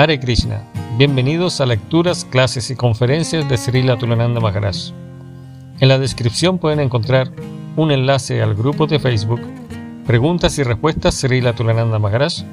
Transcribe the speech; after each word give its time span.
Hare 0.00 0.20
Krishna. 0.20 0.62
Bienvenidos 0.96 1.60
a 1.60 1.66
lecturas, 1.66 2.24
clases 2.24 2.70
y 2.70 2.76
conferencias 2.76 3.48
de 3.48 3.56
Srila 3.56 3.98
Tulananda 3.98 4.38
Maharaj. 4.38 4.92
En 5.80 5.88
la 5.88 5.98
descripción 5.98 6.58
pueden 6.58 6.78
encontrar 6.78 7.32
un 7.74 7.90
enlace 7.90 8.40
al 8.40 8.54
grupo 8.54 8.86
de 8.86 9.00
Facebook 9.00 9.40
Preguntas 10.06 10.56
y 10.56 10.62
Respuestas 10.62 11.16
Srila 11.16 11.52
Tulananda 11.56 11.98
Maharaj, 11.98 12.44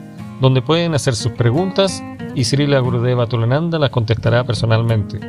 donde 0.42 0.64
pueden 0.64 0.96
hacer 0.96 1.14
sus 1.14 1.34
preguntas 1.34 2.04
y 2.34 2.46
Srila 2.46 2.80
Gurudeva 2.80 3.28
Tulananda 3.28 3.78
las 3.78 3.92
contestará 3.92 4.44
personalmente. 4.44 5.20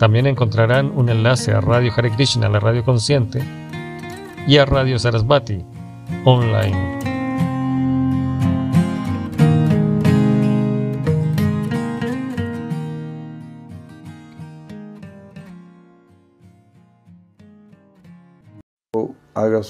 También 0.00 0.26
encontrarán 0.26 0.90
un 0.96 1.10
enlace 1.10 1.52
a 1.52 1.60
Radio 1.60 1.92
Hare 1.96 2.10
Krishna, 2.10 2.48
la 2.48 2.58
radio 2.58 2.84
consciente, 2.84 3.40
y 4.48 4.56
a 4.56 4.64
Radio 4.64 4.98
Sarasvati, 4.98 5.64
online. 6.24 7.19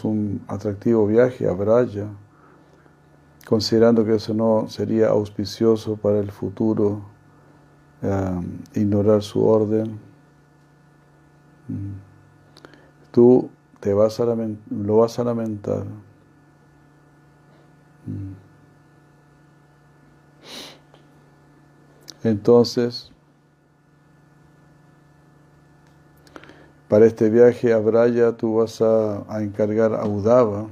Un 0.04 0.42
atractivo 0.48 1.06
viaje 1.06 1.48
a 1.48 1.52
Braya, 1.52 2.06
considerando 3.46 4.04
que 4.04 4.14
eso 4.14 4.32
no 4.34 4.68
sería 4.68 5.08
auspicioso 5.08 5.96
para 5.96 6.18
el 6.20 6.30
futuro, 6.30 7.02
eh, 8.02 8.40
ignorar 8.74 9.22
su 9.22 9.45
orden, 9.45 9.98
mm, 11.68 11.92
tú 13.10 13.50
te 13.80 13.92
vas 13.95 14.20
a 14.20 14.24
lo 14.24 14.96
vas 14.98 15.18
a 15.18 15.24
lamentar. 15.24 15.84
Mm. 18.06 18.50
Entonces, 22.22 23.09
Para 26.91 27.07
este 27.07 27.30
viaje 27.30 27.73
a 27.73 27.79
Braya 27.79 28.33
tú 28.33 28.57
vas 28.57 28.83
a, 28.83 29.24
encargar 29.41 29.95
a 29.95 30.05
Udava, 30.09 30.66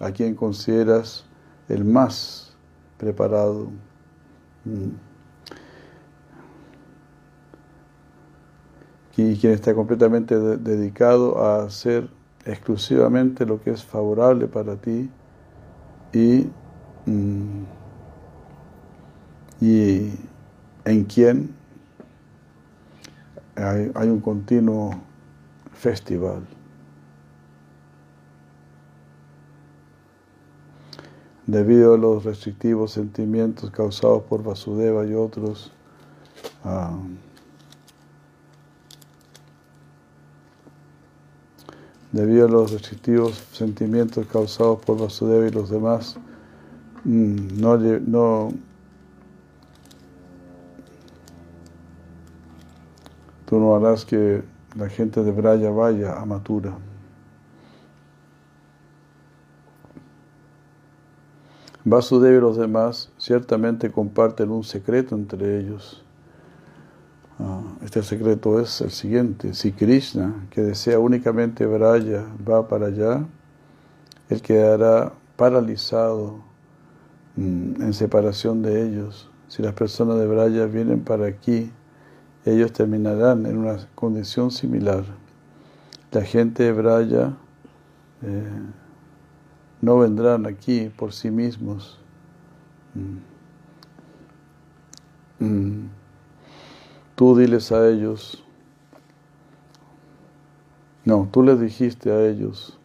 a 0.00 0.10
quien 0.10 0.34
consideras 0.34 1.24
el 1.68 1.84
más 1.84 2.56
preparado. 2.98 3.68
Mm. 4.64 4.88
Y 9.16 9.36
quien 9.36 9.52
está 9.52 9.72
completamente 9.72 10.36
dedicado 10.36 11.38
a 11.38 11.62
hacer 11.66 12.10
exclusivamente 12.44 13.46
lo 13.46 13.60
que 13.62 13.70
es 13.70 13.84
favorable 13.84 14.48
para 14.48 14.74
ti 14.74 15.08
y, 16.12 16.48
mm, 17.06 17.64
y 19.60 20.14
en 20.84 21.04
quien 21.04 21.54
hay, 23.54 23.92
hay 23.94 24.08
un 24.08 24.18
continuo 24.18 25.09
festival. 25.80 26.46
Debido 31.46 31.94
a 31.94 31.98
los 31.98 32.22
restrictivos 32.22 32.92
sentimientos 32.92 33.70
causados 33.70 34.22
por 34.24 34.42
Vasudeva 34.44 35.06
y 35.06 35.14
otros, 35.14 35.72
ah, 36.64 36.96
debido 42.12 42.46
a 42.46 42.50
los 42.50 42.72
restrictivos 42.72 43.42
sentimientos 43.52 44.26
causados 44.26 44.84
por 44.84 45.00
Vasudeva 45.00 45.46
y 45.46 45.50
los 45.50 45.70
demás, 45.70 46.16
mm, 47.04 47.58
no, 47.58 47.78
no 47.78 48.52
tú 53.46 53.58
no 53.58 53.74
harás 53.74 54.04
que 54.04 54.42
la 54.76 54.88
gente 54.88 55.22
de 55.22 55.32
Braya 55.32 55.70
vaya 55.70 56.20
a 56.20 56.24
Matura. 56.24 56.76
Vasudeva 61.84 62.36
y 62.36 62.40
los 62.40 62.56
demás 62.56 63.10
ciertamente 63.18 63.90
comparten 63.90 64.50
un 64.50 64.64
secreto 64.64 65.14
entre 65.14 65.58
ellos. 65.58 66.04
Ah, 67.38 67.62
este 67.82 68.02
secreto 68.02 68.60
es 68.60 68.82
el 68.82 68.90
siguiente. 68.90 69.54
Si 69.54 69.72
Krishna, 69.72 70.46
que 70.50 70.60
desea 70.60 70.98
únicamente 70.98 71.64
Braya, 71.64 72.26
va 72.46 72.68
para 72.68 72.88
allá, 72.88 73.24
él 74.28 74.42
quedará 74.42 75.14
paralizado 75.36 76.42
mm, 77.36 77.82
en 77.82 77.94
separación 77.94 78.60
de 78.60 78.86
ellos. 78.86 79.30
Si 79.48 79.62
las 79.62 79.72
personas 79.72 80.18
de 80.18 80.26
Braya 80.26 80.66
vienen 80.66 81.02
para 81.02 81.26
aquí, 81.26 81.72
ellos 82.44 82.72
terminarán 82.72 83.46
en 83.46 83.58
una 83.58 83.76
condición 83.94 84.50
similar. 84.50 85.04
La 86.12 86.22
gente 86.22 86.64
de 86.64 86.72
Braya 86.72 87.36
eh, 88.22 88.62
no 89.80 89.98
vendrán 89.98 90.46
aquí 90.46 90.90
por 90.96 91.12
sí 91.12 91.30
mismos. 91.30 91.98
Mm. 92.94 93.18
Mm. 95.44 95.90
Tú 97.14 97.36
diles 97.36 97.70
a 97.70 97.86
ellos, 97.88 98.42
no, 101.04 101.28
tú 101.30 101.42
les 101.42 101.60
dijiste 101.60 102.10
a 102.10 102.26
ellos, 102.26 102.78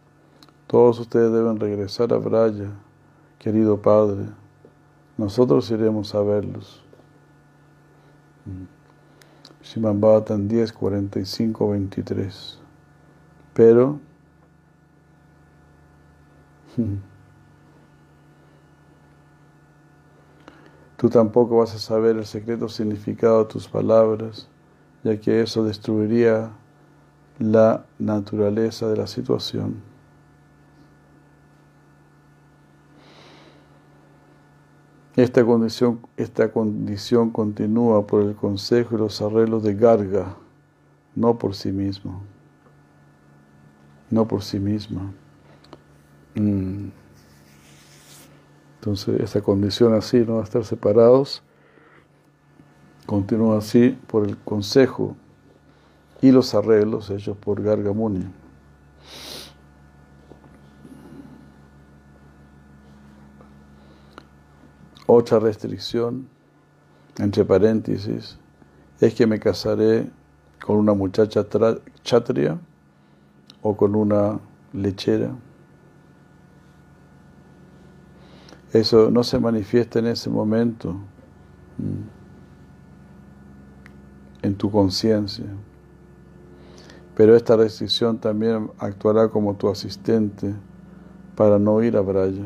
todos 0.66 1.00
ustedes 1.00 1.32
deben 1.32 1.58
regresar 1.58 2.12
a 2.12 2.18
Braya, 2.18 2.70
querido 3.38 3.80
Padre, 3.80 4.26
nosotros 5.16 5.70
iremos 5.70 6.14
a 6.14 6.20
verlos. 6.20 6.84
Mm. 8.44 8.75
Shiman 9.66 10.00
Bhavatan 10.00 10.46
10, 10.46 10.72
45, 10.72 11.70
23. 11.70 12.58
Pero 13.52 13.98
tú 20.96 21.10
tampoco 21.10 21.56
vas 21.56 21.74
a 21.74 21.80
saber 21.80 22.16
el 22.16 22.26
secreto 22.26 22.68
significado 22.68 23.42
de 23.42 23.50
tus 23.50 23.66
palabras, 23.66 24.46
ya 25.02 25.18
que 25.18 25.42
eso 25.42 25.64
destruiría 25.64 26.52
la 27.40 27.84
naturaleza 27.98 28.86
de 28.88 28.96
la 28.96 29.08
situación. 29.08 29.82
Esta 35.16 35.42
condición, 35.46 36.00
esta 36.18 36.52
condición 36.52 37.30
continúa 37.30 38.06
por 38.06 38.22
el 38.22 38.36
consejo 38.36 38.94
y 38.94 38.98
los 38.98 39.22
arreglos 39.22 39.62
de 39.62 39.74
Garga, 39.74 40.36
no 41.14 41.38
por 41.38 41.54
sí 41.54 41.72
mismo. 41.72 42.22
No 44.10 44.28
por 44.28 44.42
sí 44.42 44.60
misma. 44.60 45.10
Mm. 46.34 46.88
Entonces, 48.74 49.18
esta 49.20 49.40
condición 49.40 49.94
así, 49.94 50.18
¿no? 50.18 50.42
estar 50.42 50.66
separados, 50.66 51.42
continúa 53.06 53.56
así 53.56 53.98
por 54.06 54.26
el 54.28 54.36
consejo 54.36 55.16
y 56.20 56.30
los 56.30 56.54
arreglos 56.54 57.08
hechos 57.08 57.38
por 57.38 57.62
Garga 57.62 57.92
Muni. 57.94 58.26
Otra 65.06 65.38
restricción, 65.38 66.26
entre 67.18 67.44
paréntesis, 67.44 68.38
es 69.00 69.14
que 69.14 69.26
me 69.26 69.38
casaré 69.38 70.10
con 70.64 70.76
una 70.76 70.94
muchacha 70.94 71.46
chatria 72.02 72.58
o 73.62 73.76
con 73.76 73.94
una 73.94 74.40
lechera. 74.72 75.30
Eso 78.72 79.10
no 79.10 79.22
se 79.22 79.38
manifiesta 79.38 80.00
en 80.00 80.06
ese 80.08 80.28
momento 80.28 80.92
mm, 81.78 82.16
en 84.42 84.54
tu 84.56 84.70
conciencia. 84.70 85.46
Pero 87.14 87.36
esta 87.36 87.56
restricción 87.56 88.18
también 88.18 88.70
actuará 88.78 89.28
como 89.28 89.54
tu 89.54 89.68
asistente 89.68 90.52
para 91.34 91.58
no 91.58 91.82
ir 91.82 91.96
a 91.96 92.00
Braya. 92.00 92.44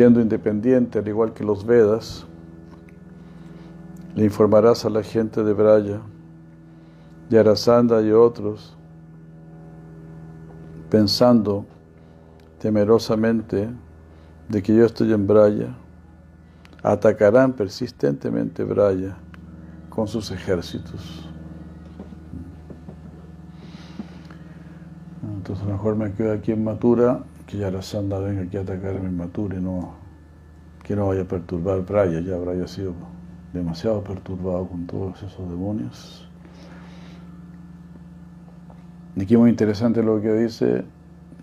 Siendo 0.00 0.22
independiente, 0.22 0.98
al 0.98 1.08
igual 1.08 1.34
que 1.34 1.44
los 1.44 1.66
Vedas, 1.66 2.24
le 4.14 4.24
informarás 4.24 4.86
a 4.86 4.88
la 4.88 5.02
gente 5.02 5.44
de 5.44 5.52
Braya, 5.52 6.00
de 7.28 7.38
Arasanda 7.38 8.00
y 8.00 8.10
otros, 8.10 8.74
pensando 10.88 11.66
temerosamente 12.58 13.68
de 14.48 14.62
que 14.62 14.74
yo 14.74 14.86
estoy 14.86 15.12
en 15.12 15.26
Braya, 15.26 15.76
atacarán 16.82 17.52
persistentemente 17.52 18.64
Braya 18.64 19.18
con 19.90 20.08
sus 20.08 20.30
ejércitos. 20.30 21.28
Entonces 25.36 25.66
mejor 25.66 25.94
me 25.94 26.10
quedo 26.14 26.32
aquí 26.32 26.52
en 26.52 26.64
Matura, 26.64 27.22
que 27.50 27.58
ya 27.58 27.70
la 27.70 27.82
Sanda 27.82 28.18
venga 28.18 28.42
aquí 28.42 28.56
a 28.56 28.60
atacarme 28.60 29.08
en 29.08 29.16
Matura 29.16 29.58
y 29.58 29.60
no, 29.60 29.94
que 30.84 30.94
no 30.94 31.08
vaya 31.08 31.22
a 31.22 31.24
perturbar 31.24 31.84
Braya, 31.84 32.20
ya 32.20 32.36
Braya 32.36 32.64
ha 32.64 32.68
sido 32.68 32.94
demasiado 33.52 34.04
perturbado 34.04 34.68
con 34.68 34.86
todos 34.86 35.22
esos 35.22 35.48
demonios. 35.48 36.28
Y 39.16 39.22
aquí 39.22 39.36
muy 39.36 39.50
interesante 39.50 40.02
lo 40.02 40.20
que 40.20 40.32
dice, 40.32 40.84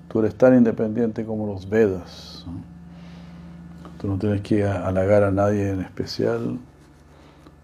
tú 0.07 0.19
eres 0.19 0.35
tan 0.35 0.55
independiente 0.55 1.25
como 1.25 1.45
los 1.45 1.69
Vedas. 1.69 2.45
Tú 3.99 4.07
no 4.07 4.17
tienes 4.17 4.41
que 4.41 4.63
halagar 4.63 5.23
a 5.23 5.31
nadie 5.31 5.71
en 5.71 5.81
especial, 5.81 6.59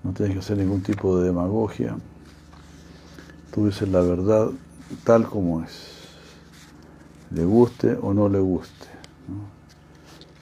no 0.04 0.12
tienes 0.12 0.34
que 0.34 0.40
hacer 0.40 0.58
ningún 0.58 0.82
tipo 0.82 1.18
de 1.20 1.28
demagogia. 1.28 1.96
Tú 3.54 3.68
dices 3.68 3.88
la 3.88 4.02
verdad 4.02 4.50
tal 5.06 5.26
como 5.28 5.62
es, 5.64 5.93
le 7.34 7.46
guste 7.46 7.98
o 8.02 8.14
no 8.14 8.30
le 8.30 8.40
guste. 8.40 8.88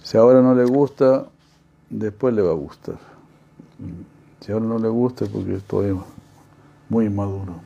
Si 0.03 0.17
ahora 0.17 0.41
no 0.41 0.53
le 0.53 0.65
gusta, 0.65 1.29
después 1.89 2.33
le 2.33 2.41
va 2.41 2.51
a 2.51 2.55
gustar. 2.55 2.99
Si 4.41 4.51
ahora 4.51 4.65
no 4.65 4.77
le 4.77 4.89
gusta, 4.89 5.25
porque 5.25 5.55
estoy 5.55 5.97
muy 6.89 7.05
inmaduro. 7.05 7.61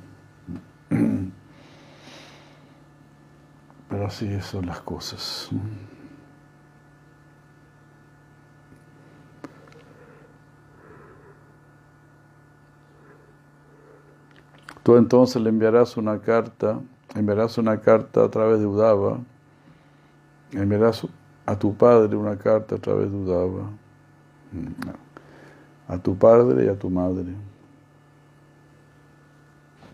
Pero 3.90 4.06
así 4.06 4.40
son 4.42 4.68
las 4.68 4.80
cosas. 4.82 5.50
Tú 14.84 14.98
entonces 14.98 15.42
le 15.42 15.50
enviarás 15.50 15.98
una 15.98 16.22
carta, 16.22 16.80
enviarás 17.16 17.58
una 17.58 17.80
carta 17.80 18.26
a 18.26 18.30
través 18.30 18.60
de 18.60 18.68
Udava, 18.68 19.20
enviarás 20.52 21.08
a 21.46 21.58
tu 21.58 21.76
padre 21.76 22.16
una 22.16 22.38
carta 22.38 22.76
a 22.76 22.78
través 22.78 23.10
de 23.10 23.18
Udava, 23.18 23.72
mm, 24.52 24.90
a 25.88 25.98
tu 25.98 26.18
padre 26.18 26.66
y 26.66 26.68
a 26.68 26.78
tu 26.78 26.90
madre. 26.90 27.34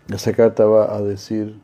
Esa 0.08 0.32
carta 0.32 0.64
va 0.64 0.94
a 0.94 1.00
decir, 1.00 1.60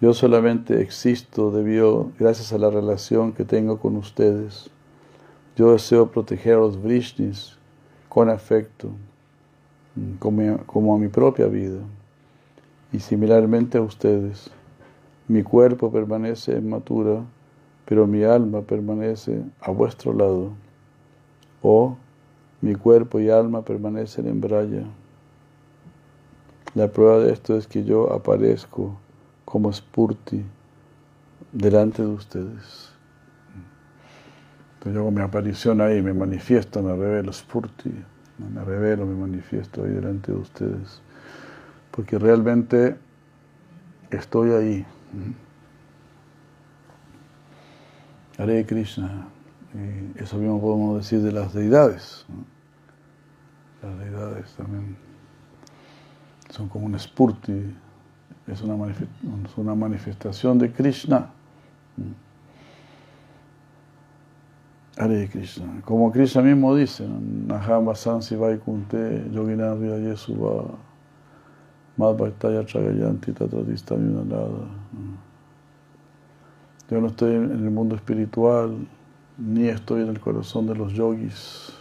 yo 0.00 0.14
solamente 0.14 0.80
existo 0.80 1.50
debido, 1.50 2.12
gracias 2.18 2.52
a 2.52 2.58
la 2.58 2.70
relación 2.70 3.32
que 3.32 3.44
tengo 3.44 3.78
con 3.78 3.96
ustedes. 3.96 4.70
Yo 5.54 5.72
deseo 5.72 6.10
proteger 6.10 6.54
a 6.54 6.60
los 6.60 6.82
Vrishnis 6.82 7.58
con 8.08 8.30
afecto, 8.30 8.90
mm, 9.94 10.14
como, 10.18 10.58
como 10.64 10.94
a 10.94 10.98
mi 10.98 11.08
propia 11.08 11.46
vida 11.46 11.80
y 12.92 13.00
similarmente 13.00 13.78
a 13.78 13.82
ustedes. 13.82 14.50
Mi 15.28 15.42
cuerpo 15.42 15.90
permanece 15.90 16.56
en 16.56 16.68
Matura, 16.68 17.22
pero 17.84 18.06
mi 18.06 18.22
alma 18.24 18.62
permanece 18.62 19.42
a 19.60 19.70
vuestro 19.70 20.12
lado. 20.12 20.52
O 21.62 21.96
mi 22.60 22.74
cuerpo 22.74 23.20
y 23.20 23.30
alma 23.30 23.62
permanecen 23.62 24.28
en 24.28 24.40
Braya. 24.40 24.84
La 26.74 26.88
prueba 26.88 27.18
de 27.18 27.32
esto 27.32 27.56
es 27.56 27.66
que 27.66 27.84
yo 27.84 28.12
aparezco 28.12 28.96
como 29.44 29.72
Spurti 29.72 30.44
delante 31.52 32.02
de 32.02 32.08
ustedes. 32.08 32.92
Entonces 34.74 34.94
yo 34.94 35.04
con 35.04 35.14
mi 35.14 35.22
aparición 35.22 35.80
ahí 35.80 36.02
me 36.02 36.12
manifiesto, 36.12 36.82
me 36.82 36.94
revelo 36.94 37.32
Spurti, 37.32 37.92
me 38.38 38.64
revelo, 38.64 39.06
me 39.06 39.14
manifiesto 39.14 39.82
ahí 39.82 39.90
delante 39.90 40.32
de 40.32 40.38
ustedes 40.38 41.00
porque 41.96 42.18
realmente 42.18 42.98
estoy 44.10 44.50
ahí. 44.50 44.86
Hare 48.38 48.66
Krishna. 48.66 49.26
Y 49.72 50.22
eso 50.22 50.36
mismo 50.36 50.60
podemos 50.60 50.98
decir 50.98 51.22
de 51.22 51.32
las 51.32 51.54
deidades. 51.54 52.26
Las 53.82 53.98
deidades 53.98 54.54
también 54.56 54.96
son 56.50 56.68
como 56.68 56.86
un 56.86 56.98
spurti, 56.98 57.74
es 58.46 58.62
una, 58.62 59.74
manifestación 59.74 60.58
de 60.58 60.72
Krishna. 60.72 61.30
Hare 64.98 65.28
Krishna. 65.30 65.80
Como 65.82 66.12
Krishna 66.12 66.42
mismo 66.42 66.74
dice, 66.74 67.08
Naham 67.08 67.86
Vasansi 67.86 68.36
Vaikunte 68.36 69.30
Yoginarya 69.32 69.98
Yesuva 69.98 70.85
Madhvaitaya 71.96 72.64
Chagayanti 72.64 73.32
nada. 73.32 74.68
Yo 76.90 77.00
no 77.00 77.06
estoy 77.08 77.34
en 77.34 77.50
el 77.50 77.70
mundo 77.70 77.96
espiritual, 77.96 78.86
ni 79.38 79.68
estoy 79.68 80.02
en 80.02 80.08
el 80.08 80.20
corazón 80.20 80.66
de 80.66 80.76
los 80.76 80.92
yogis, 80.92 81.72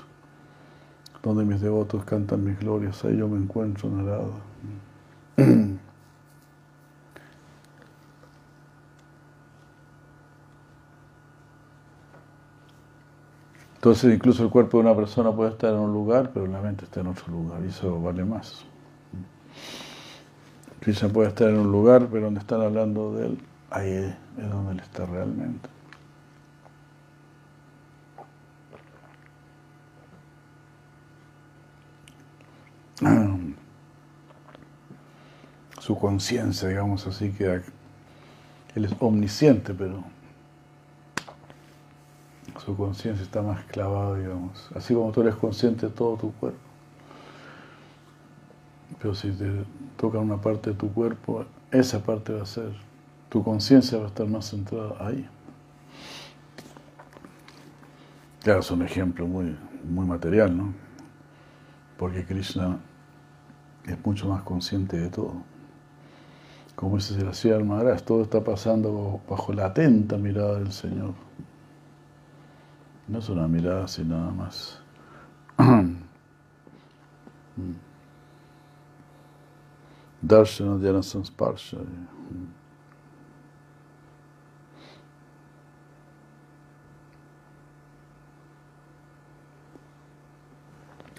donde 1.21 1.43
mis 1.45 1.61
devotos 1.61 2.03
cantan 2.05 2.43
mis 2.43 2.57
glorias, 2.59 3.03
ahí 3.05 3.17
yo 3.17 3.27
me 3.27 3.37
encuentro 3.37 3.89
narada. 3.89 4.31
Entonces 13.75 14.15
incluso 14.15 14.43
el 14.43 14.49
cuerpo 14.49 14.77
de 14.77 14.85
una 14.85 14.95
persona 14.95 15.31
puede 15.31 15.51
estar 15.51 15.71
en 15.71 15.79
un 15.79 15.93
lugar, 15.93 16.31
pero 16.33 16.47
la 16.47 16.59
mente 16.59 16.85
está 16.85 17.01
en 17.01 17.07
otro 17.07 17.31
lugar, 17.31 17.61
y 17.63 17.67
eso 17.67 18.01
vale 18.01 18.25
más. 18.25 18.65
Krishna 20.85 21.09
puede 21.09 21.29
estar 21.29 21.49
en 21.49 21.57
un 21.57 21.71
lugar, 21.71 22.07
pero 22.11 22.25
donde 22.25 22.41
están 22.41 22.61
hablando 22.61 23.11
de 23.15 23.25
él, 23.25 23.39
ahí 23.71 23.89
es 23.89 24.15
donde 24.37 24.73
él 24.73 24.79
está 24.81 25.03
realmente. 25.07 25.67
Su 35.79 35.97
conciencia, 35.97 36.69
digamos 36.69 37.07
así, 37.07 37.31
que 37.31 37.63
él 38.75 38.85
es 38.85 38.91
omnisciente, 38.99 39.73
pero 39.73 40.03
su 42.63 42.77
conciencia 42.77 43.23
está 43.23 43.41
más 43.41 43.65
clavada, 43.65 44.19
digamos. 44.19 44.69
Así 44.75 44.93
como 44.93 45.11
tú 45.11 45.21
eres 45.21 45.33
consciente 45.33 45.87
de 45.87 45.91
todo 45.91 46.15
tu 46.15 46.31
cuerpo. 46.33 46.64
Pero 49.01 49.13
si 49.13 49.31
te 49.31 49.65
toca 49.97 50.19
una 50.19 50.39
parte 50.39 50.71
de 50.71 50.75
tu 50.75 50.91
cuerpo, 50.91 51.45
esa 51.71 52.03
parte 52.03 52.33
va 52.33 52.43
a 52.43 52.45
ser, 52.45 52.71
tu 53.29 53.43
conciencia 53.43 53.97
va 53.97 54.05
a 54.05 54.07
estar 54.07 54.27
más 54.27 54.49
centrada 54.49 54.95
ahí. 54.99 55.27
Claro, 58.41 58.59
es 58.59 58.71
un 58.71 58.83
ejemplo 58.83 59.25
muy, 59.25 59.57
muy 59.83 60.05
material, 60.05 60.55
¿no? 60.55 60.73
Porque 61.97 62.25
Krishna 62.25 62.79
es 63.85 64.05
mucho 64.05 64.27
más 64.27 64.43
consciente 64.43 64.97
de 64.97 65.09
todo. 65.09 65.41
Como 66.75 66.97
dice 66.97 67.23
la 67.23 67.33
ciudad 67.33 67.61
Maharaj, 67.61 68.01
todo 68.01 68.21
está 68.21 68.43
pasando 68.43 69.21
bajo 69.29 69.53
la 69.53 69.67
atenta 69.67 70.17
mirada 70.17 70.59
del 70.59 70.71
Señor. 70.71 71.13
No 73.07 73.19
es 73.19 73.29
una 73.29 73.47
mirada 73.47 73.85
así 73.85 74.03
nada 74.03 74.31
más. 74.31 74.81
Darshana 80.25 80.77
Dhyana. 80.77 81.01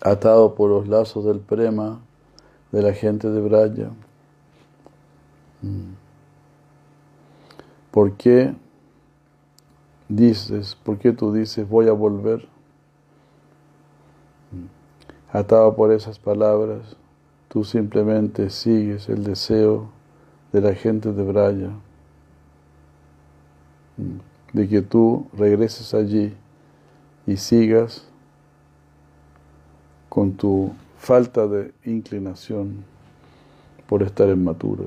Atado 0.02 0.54
por 0.54 0.70
los 0.70 0.88
lazos 0.88 1.24
del 1.24 1.38
prema 1.38 2.00
de 2.72 2.82
la 2.82 2.92
gente 2.92 3.30
de 3.30 3.40
Braya. 3.40 3.90
¿Por 7.92 8.12
qué 8.16 8.54
dices, 10.08 10.74
por 10.74 10.98
qué 10.98 11.12
tú 11.12 11.32
dices 11.32 11.68
voy 11.68 11.88
a 11.88 11.92
volver? 11.92 12.48
Atado 15.32 15.76
por 15.76 15.92
esas 15.92 16.18
palabras 16.18 16.96
Tú 17.56 17.64
simplemente 17.64 18.50
sigues 18.50 19.08
el 19.08 19.24
deseo 19.24 19.88
de 20.52 20.60
la 20.60 20.74
gente 20.74 21.14
de 21.14 21.22
Braya, 21.22 21.70
de 24.52 24.68
que 24.68 24.82
tú 24.82 25.26
regreses 25.32 25.94
allí 25.94 26.34
y 27.26 27.38
sigas 27.38 28.06
con 30.10 30.32
tu 30.32 30.74
falta 30.98 31.46
de 31.46 31.72
inclinación 31.86 32.84
por 33.86 34.02
estar 34.02 34.28
en 34.28 34.44
Matura. 34.44 34.84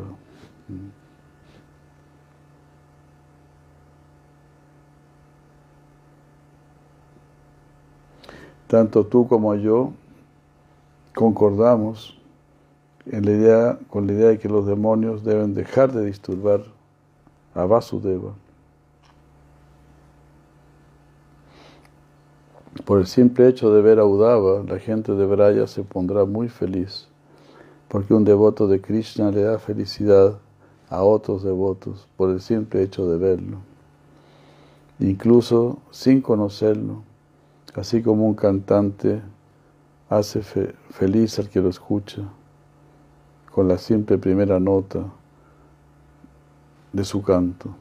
Tanto 8.67 9.07
tú 9.07 9.27
como 9.27 9.55
yo 9.55 9.91
concordamos 11.15 12.18
con 13.09 14.05
la 14.05 14.13
idea 14.13 14.27
de 14.27 14.37
que 14.37 14.47
los 14.47 14.67
demonios 14.67 15.23
deben 15.23 15.55
dejar 15.55 15.91
de 15.91 16.05
disturbar 16.05 16.63
a 17.55 17.65
Vasudeva. 17.65 18.33
Por 22.85 22.99
el 22.99 23.07
simple 23.07 23.47
hecho 23.47 23.73
de 23.73 23.81
ver 23.81 23.99
a 23.99 24.05
Udava, 24.05 24.63
la 24.63 24.77
gente 24.77 25.13
de 25.13 25.25
Braya 25.25 25.65
se 25.65 25.83
pondrá 25.83 26.25
muy 26.25 26.49
feliz, 26.49 27.07
porque 27.87 28.13
un 28.13 28.23
devoto 28.23 28.67
de 28.67 28.79
Krishna 28.79 29.31
le 29.31 29.41
da 29.41 29.57
felicidad 29.57 30.37
a 30.89 31.03
otros 31.03 31.43
devotos 31.43 32.07
por 32.15 32.29
el 32.29 32.41
simple 32.41 32.83
hecho 32.83 33.09
de 33.09 33.17
verlo, 33.17 33.57
incluso 34.99 35.79
sin 35.89 36.21
conocerlo, 36.21 37.01
así 37.73 38.03
como 38.03 38.27
un 38.27 38.35
cantante 38.35 39.21
hace 40.09 40.41
feliz 40.41 41.39
al 41.39 41.49
que 41.49 41.59
lo 41.59 41.69
escucha 41.69 42.23
con 43.59 43.67
la 43.67 43.77
simple 43.77 44.17
primera 44.17 44.57
nota 44.57 45.03
de 46.93 47.03
su 47.03 47.21
canto. 47.21 47.75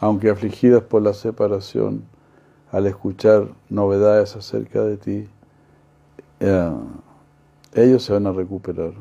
Aunque 0.00 0.30
afligidas 0.30 0.82
por 0.82 1.02
la 1.02 1.12
separación, 1.12 2.04
al 2.70 2.86
escuchar 2.86 3.48
novedades 3.68 4.34
acerca 4.34 4.82
de 4.84 4.96
ti, 4.96 5.28
eh, 6.40 6.72
ellos 7.74 8.02
se 8.02 8.14
van 8.14 8.26
a 8.26 8.32
recuperar 8.32 8.94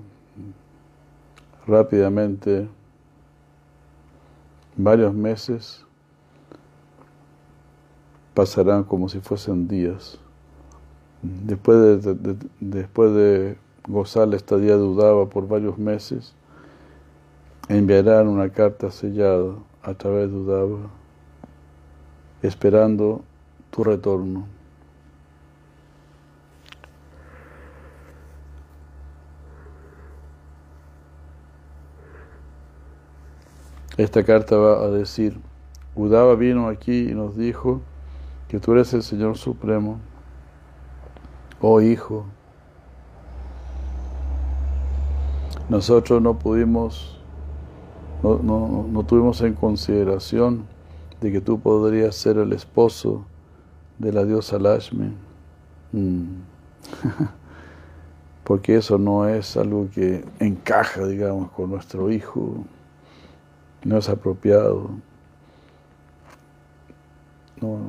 rápidamente, 1.66 2.68
varios 4.76 5.14
meses 5.14 5.86
pasarán 8.34 8.84
como 8.84 9.08
si 9.08 9.22
fuesen 9.22 9.70
días. 9.70 10.20
Después 11.22 12.04
de, 12.04 12.36
después 12.60 13.14
de 13.14 13.71
gozar 13.92 14.28
la 14.30 14.38
estadía 14.38 14.78
de 14.78 15.26
por 15.28 15.48
varios 15.48 15.78
meses, 15.78 16.34
enviarán 17.68 18.28
una 18.28 18.50
carta 18.50 18.90
sellada 18.90 19.56
a 19.84 19.94
través 19.94 20.32
de 20.32 20.38
Udava, 20.38 20.90
esperando 22.42 23.22
tu 23.70 23.84
retorno. 23.84 24.48
Esta 33.98 34.24
carta 34.24 34.56
va 34.56 34.86
a 34.86 34.90
decir, 34.90 35.38
Udava 35.96 36.36
vino 36.36 36.70
aquí 36.70 37.10
y 37.10 37.14
nos 37.14 37.36
dijo 37.36 37.82
que 38.48 38.60
tú 38.60 38.72
eres 38.72 38.94
el 38.94 39.04
Señor 39.04 39.38
Supremo, 39.38 40.00
oh 41.60 41.82
Hijo. 41.82 42.26
Nosotros 45.72 46.22
no 46.22 46.38
pudimos, 46.38 47.18
no, 48.22 48.40
no, 48.40 48.86
no 48.92 49.04
tuvimos 49.04 49.40
en 49.40 49.54
consideración 49.54 50.66
de 51.22 51.32
que 51.32 51.40
tú 51.40 51.62
podrías 51.62 52.14
ser 52.14 52.38
el 52.40 52.52
esposo 52.52 53.24
de 53.98 54.12
la 54.12 54.26
diosa 54.26 54.60
Lashmi. 54.60 55.14
Mm. 55.94 56.26
Porque 58.44 58.76
eso 58.76 58.98
no 58.98 59.26
es 59.30 59.56
algo 59.56 59.88
que 59.96 60.26
encaja, 60.40 61.06
digamos, 61.06 61.52
con 61.52 61.70
nuestro 61.70 62.12
hijo. 62.12 62.66
No 63.86 63.98
es 63.98 64.10
apropiado. 64.10 64.90
No, 67.62 67.80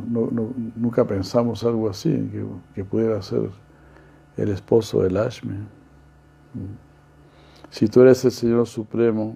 nunca 0.77 1.05
pensamos 1.05 1.65
algo 1.65 1.91
así, 1.91 2.11
que, 2.11 2.45
que, 2.77 2.85
pudiera 2.85 3.21
ser 3.23 3.51
el 4.37 4.51
esposo 4.51 5.03
de 5.03 5.11
Lashmi. 5.11 5.57
Mm. 5.57 6.92
Si 7.73 7.89
tú 7.89 8.03
eres 8.03 8.23
el 8.27 8.33
Señor 8.33 8.67
Supremo, 8.67 9.35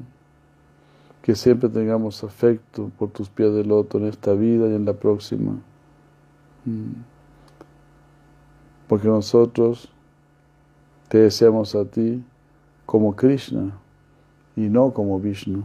que 1.23 1.35
siempre 1.35 1.71
tengamos 1.71 2.23
afecto 2.23 2.91
por 2.99 3.11
tus 3.11 3.31
pies 3.31 3.53
de 3.55 3.65
loto 3.65 3.97
en 3.97 4.07
esta 4.07 4.35
vida 4.35 4.69
y 4.69 4.75
en 4.75 4.85
la 4.85 4.93
próxima. 4.93 5.53
Mm. 6.67 6.93
Porque 8.87 9.09
nosotros 9.09 9.91
te 11.09 11.19
deseamos 11.19 11.75
a 11.75 11.87
ti 11.87 12.23
como 12.85 13.17
Krishna 13.17 13.73
y 14.55 14.69
no 14.69 14.93
como 14.93 15.19
Vishnu. 15.19 15.65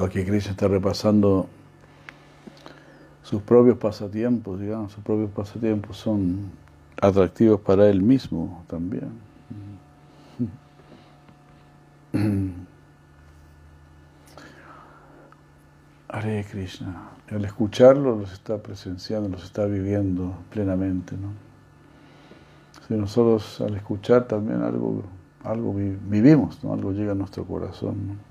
Aquí 0.00 0.24
Krishna 0.24 0.50
está 0.50 0.66
repasando 0.66 1.48
sus 3.26 3.42
propios 3.42 3.76
pasatiempos, 3.76 4.60
digamos, 4.60 4.92
sus 4.92 5.02
propios 5.02 5.32
pasatiempos 5.32 5.96
son 5.96 6.48
atractivos 7.02 7.60
para 7.60 7.90
él 7.90 8.00
mismo 8.00 8.62
también. 8.68 9.10
Hare 16.08 16.46
Krishna. 16.48 17.08
Al 17.28 17.44
escucharlo 17.44 18.14
los 18.16 18.32
está 18.32 18.58
presenciando, 18.58 19.28
los 19.28 19.42
está 19.42 19.66
viviendo 19.66 20.32
plenamente. 20.50 21.16
¿no? 21.16 21.30
Si 22.86 22.94
nosotros 22.94 23.60
al 23.60 23.74
escuchar 23.74 24.28
también 24.28 24.62
algo, 24.62 25.02
algo 25.42 25.74
vivimos, 25.74 26.62
¿no? 26.62 26.72
algo 26.72 26.92
llega 26.92 27.10
a 27.10 27.16
nuestro 27.16 27.44
corazón. 27.44 28.06
¿no? 28.06 28.25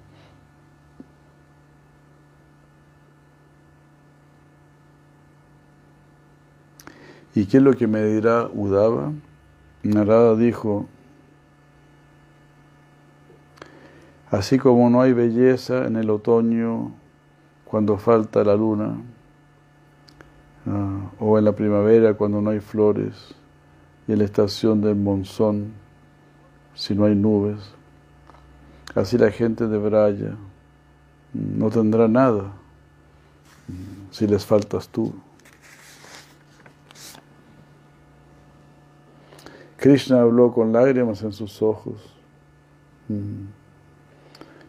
¿Y 7.36 7.46
qué 7.46 7.58
es 7.58 7.64
lo 7.64 7.74
que 7.74 7.86
me 7.86 8.02
dirá 8.02 8.50
Udava? 8.54 9.12
Narada 9.84 10.36
dijo, 10.36 10.88
así 14.32 14.58
como 14.58 14.90
no 14.90 15.02
hay 15.02 15.14
belleza 15.14 15.86
en 15.86 15.98
el 15.98 16.10
otoño 16.10 16.94
cuando 17.66 17.98
falta 17.98 18.44
la 18.44 18.56
luna, 18.56 18.96
ah, 20.66 21.12
o 21.20 21.38
en 21.38 21.46
la 21.46 21.52
primavera 21.52 22.16
cuando 22.16 22.42
no 22.42 22.50
hay 22.50 22.62
flores, 22.62 23.36
y 24.08 24.14
en 24.14 24.20
la 24.20 24.26
estación 24.26 24.82
del 24.82 24.96
monzón 24.96 25.74
si 26.74 26.96
no 26.96 27.06
hay 27.06 27.16
nubes, 27.16 27.60
así 28.96 29.18
la 29.18 29.30
gente 29.30 29.68
de 29.68 29.78
Braya 29.78 30.36
no 31.34 31.70
tendrá 31.70 32.08
nada 32.08 32.54
si 34.10 34.26
les 34.26 34.46
faltas 34.46 34.88
tú. 34.88 35.14
Krishna 39.86 40.22
habló 40.22 40.52
con 40.52 40.74
lágrimas 40.74 41.22
en 41.22 41.32
sus 41.32 41.62
ojos. 41.62 42.02
Mm. 43.08 43.46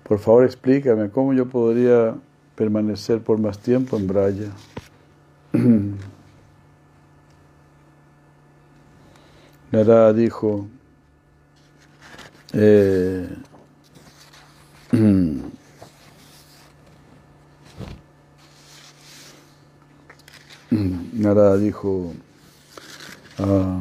Por 0.03 0.19
favor, 0.19 0.45
explícame 0.45 1.09
cómo 1.09 1.33
yo 1.33 1.47
podría 1.47 2.15
permanecer 2.55 3.23
por 3.23 3.39
más 3.39 3.59
tiempo 3.59 3.97
en 3.97 4.07
Braya. 4.07 4.51
Narada 9.73 10.13
dijo, 10.13 10.67
eh, 12.53 13.27
Narada 21.15 21.57
dijo, 21.57 22.13
ah, 23.39 23.81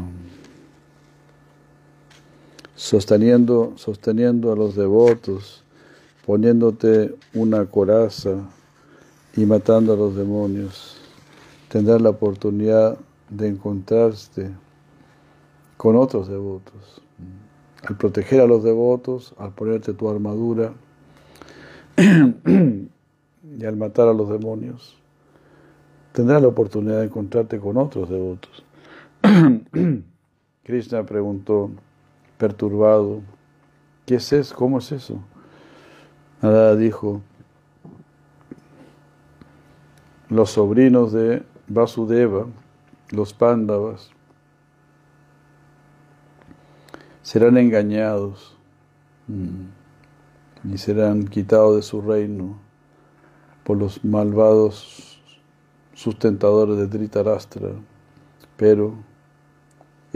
sosteniendo, 2.86 3.74
sosteniendo 3.78 4.54
a 4.54 4.56
los 4.56 4.76
devotos, 4.76 5.64
poniéndote 6.24 7.16
una 7.34 7.66
coraza 7.66 8.48
y 9.36 9.44
matando 9.48 9.94
a 9.94 9.98
los 9.98 10.16
demonios. 10.16 10.96
Tendrás 11.68 12.00
la 12.00 12.12
oportunidad 12.12 12.96
de 13.32 13.48
encontrarte 13.48 14.52
con 15.78 15.96
otros 15.96 16.30
devotos. 16.30 17.02
Al 17.82 17.98
proteger 17.98 18.42
a 18.42 18.46
los 18.46 18.64
devotos, 18.64 19.34
al 19.40 19.52
ponerte 19.54 19.94
tu 19.94 20.08
armadura 20.08 20.72
y 21.98 23.66
al 23.66 23.78
matar 23.78 24.10
a 24.10 24.14
los 24.14 24.30
demonios, 24.30 24.96
tendrás 26.12 26.40
la 26.40 26.50
oportunidad 26.50 27.00
de 27.00 27.06
encontrarte 27.06 27.60
con 27.60 27.78
otros 27.78 28.10
devotos. 28.12 28.64
Krishna 30.64 31.04
preguntó, 31.04 31.72
perturbado. 32.38 33.22
¿Qué 34.06 34.16
es 34.16 34.34
eso? 34.34 34.56
¿Cómo 34.56 34.80
es 34.80 34.92
eso? 34.92 35.20
Nada 36.42 36.76
dijo, 36.76 37.22
los 40.30 40.52
sobrinos 40.52 41.12
de 41.12 41.44
Vasudeva, 41.68 42.48
los 43.10 43.34
Pándavas, 43.34 44.12
serán 47.22 47.58
engañados 47.58 48.56
mm, 49.28 50.74
y 50.74 50.78
serán 50.78 51.28
quitados 51.28 51.76
de 51.78 51.82
su 51.82 52.02
reino 52.02 52.60
por 53.64 53.78
los 53.78 54.06
malvados 54.06 55.20
sustentadores 55.94 56.78
de 56.78 56.88
Dhritarashtra, 56.88 57.70
pero 58.58 58.94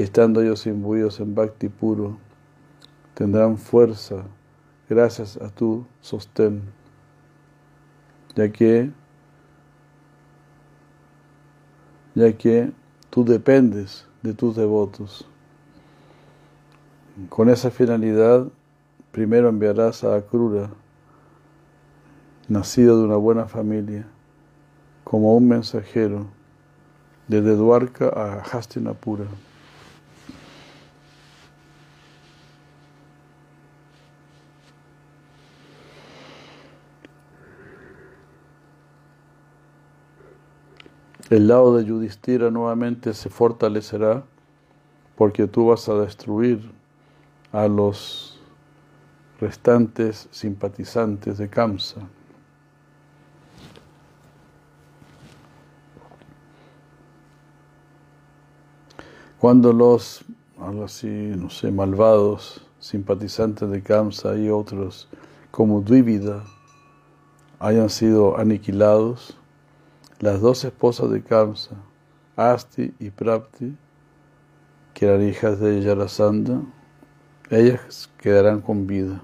estando 0.01 0.41
ellos 0.41 0.65
imbuidos 0.65 1.19
en 1.19 1.35
bhakti 1.35 1.67
puro, 1.67 2.17
tendrán 3.13 3.57
fuerza 3.57 4.23
gracias 4.89 5.37
a 5.37 5.49
tu 5.49 5.85
sostén, 6.01 6.61
ya 8.35 8.49
que, 8.49 8.91
ya 12.15 12.31
que 12.37 12.71
tú 13.09 13.25
dependes 13.25 14.07
de 14.23 14.33
tus 14.33 14.55
devotos. 14.55 15.27
Con 17.27 17.49
esa 17.49 17.69
finalidad, 17.69 18.47
primero 19.11 19.49
enviarás 19.49 20.03
a 20.03 20.15
Akrura, 20.15 20.69
nacido 22.47 22.97
de 22.97 23.03
una 23.03 23.17
buena 23.17 23.45
familia, 23.45 24.07
como 25.03 25.35
un 25.35 25.47
mensajero 25.47 26.27
desde 27.27 27.55
Dwarka 27.55 28.07
a 28.07 28.41
Hastinapura. 28.41 29.25
El 41.29 41.47
lado 41.47 41.77
de 41.77 41.85
Yudhishthira 41.85 42.49
nuevamente 42.49 43.13
se 43.13 43.29
fortalecerá 43.29 44.23
porque 45.15 45.45
tú 45.45 45.67
vas 45.67 45.87
a 45.87 45.93
destruir 45.93 46.71
a 47.51 47.67
los 47.67 48.39
restantes 49.39 50.27
simpatizantes 50.31 51.37
de 51.37 51.47
Kamsa. 51.47 52.01
Cuando 59.37 59.71
los, 59.71 60.25
algo 60.59 60.83
así, 60.83 61.07
no 61.07 61.51
sé, 61.51 61.71
malvados 61.71 62.65
simpatizantes 62.79 63.69
de 63.69 63.83
Kamsa 63.83 64.35
y 64.35 64.49
otros 64.49 65.07
como 65.51 65.81
Dvivida 65.81 66.43
hayan 67.59 67.89
sido 67.89 68.37
aniquilados, 68.37 69.38
las 70.19 70.41
dos 70.41 70.63
esposas 70.65 71.09
de 71.11 71.21
Kamsa, 71.23 71.75
Asti 72.35 72.93
y 72.99 73.09
Prapti, 73.09 73.75
que 74.93 75.05
eran 75.05 75.27
hijas 75.27 75.59
de 75.59 75.81
Yarasandha, 75.81 76.61
ellas 77.49 78.09
quedarán 78.17 78.61
con 78.61 78.85
vida. 78.85 79.21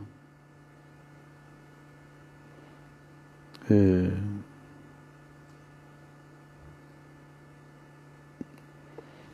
Eh, 3.69 4.11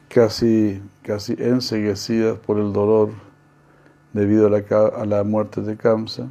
casi, 0.10 0.82
casi 1.04 1.36
enseguecidas 1.38 2.40
por 2.40 2.58
el 2.60 2.74
dolor 2.74 3.12
debido 4.14 4.48
a 4.48 4.50
la, 4.50 4.64
a 4.96 5.06
la 5.06 5.24
muerte 5.24 5.62
de 5.62 5.78
Kamsa, 5.78 6.28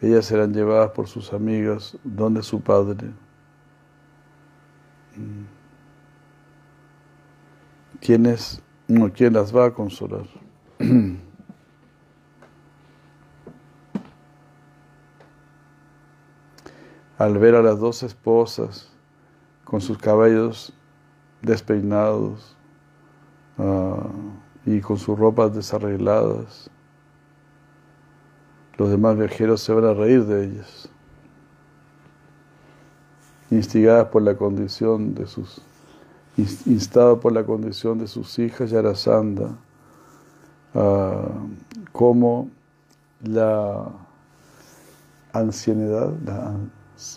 ellas 0.00 0.26
serán 0.26 0.52
llevadas 0.54 0.92
por 0.92 1.08
sus 1.08 1.32
amigas 1.32 1.98
donde 2.04 2.42
su 2.42 2.60
padre. 2.60 3.10
¿Quién, 8.00 8.22
no, 8.86 9.12
¿Quién 9.12 9.32
las 9.32 9.54
va 9.54 9.66
a 9.66 9.70
consolar? 9.72 10.26
Al 17.18 17.38
ver 17.38 17.54
a 17.56 17.62
las 17.62 17.78
dos 17.80 18.02
esposas 18.02 18.90
con 19.64 19.80
sus 19.80 19.98
cabellos 19.98 20.72
despeinados 21.42 22.56
uh, 23.58 24.08
y 24.64 24.80
con 24.80 24.96
sus 24.98 25.18
ropas 25.18 25.54
desarregladas, 25.54 26.70
los 28.76 28.90
demás 28.90 29.18
viajeros 29.18 29.60
se 29.60 29.72
van 29.72 29.84
a 29.84 29.94
reír 29.94 30.24
de 30.24 30.44
ellas 30.44 30.88
instigadas 33.50 34.08
por 34.08 34.22
la 34.22 34.36
condición 34.36 35.14
de 35.14 35.26
sus 35.26 35.60
instado 36.66 37.18
por 37.18 37.32
la 37.32 37.44
condición 37.44 37.98
de 37.98 38.06
sus 38.06 38.38
hijas 38.38 38.70
Yarasanda, 38.70 39.56
uh, 40.74 41.48
como 41.92 42.48
la 43.22 43.88
ancianidad, 45.32 46.12
la, 46.24 46.54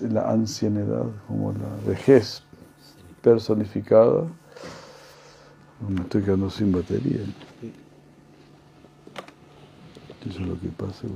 la, 0.09 0.31
ancianidad, 0.31 1.05
como 1.27 1.53
la 1.53 1.87
vejez 1.87 2.43
personificada. 3.21 4.23
Me 5.87 6.01
estoy 6.01 6.23
quedando 6.23 6.49
sin 6.49 6.71
batería. 6.71 7.21
Eso 10.21 10.39
es 10.39 10.47
lo 10.47 10.59
que 10.59 10.69
pasa. 10.69 11.07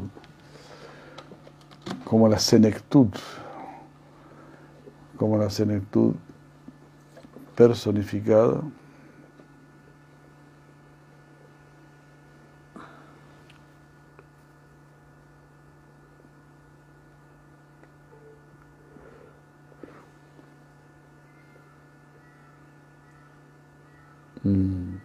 Como 2.03 2.27
la 2.27 2.39
senectud 2.39 3.09
como 5.17 5.37
la 5.37 5.49
senectud 5.49 6.13
personificada. 7.55 8.61
Mm. 24.43 24.99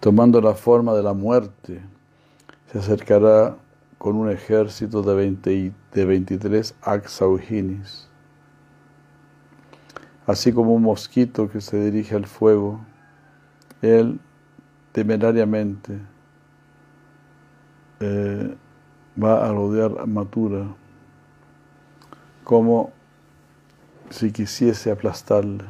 Tomando 0.00 0.40
la 0.40 0.54
forma 0.54 0.94
de 0.94 1.02
la 1.02 1.12
muerte, 1.12 1.80
se 2.72 2.78
acercará 2.78 3.56
con 3.98 4.16
un 4.16 4.30
ejército 4.30 5.02
de, 5.02 5.14
20, 5.14 5.72
de 5.92 6.04
23 6.04 6.74
axauginis. 6.82 8.08
Así 10.26 10.52
como 10.52 10.74
un 10.74 10.82
mosquito 10.82 11.48
que 11.48 11.60
se 11.60 11.78
dirige 11.78 12.16
al 12.16 12.26
fuego, 12.26 12.80
él 13.80 14.20
temerariamente 14.92 16.00
eh, 18.00 18.56
va 19.22 19.46
a 19.46 19.52
rodear 19.52 19.92
a 20.00 20.06
Matura 20.06 20.66
como 22.44 22.92
si 24.10 24.30
quisiese 24.32 24.90
aplastarle. 24.90 25.64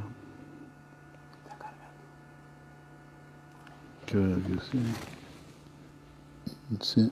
Que. 4.06 4.36
Sí. 6.80 7.10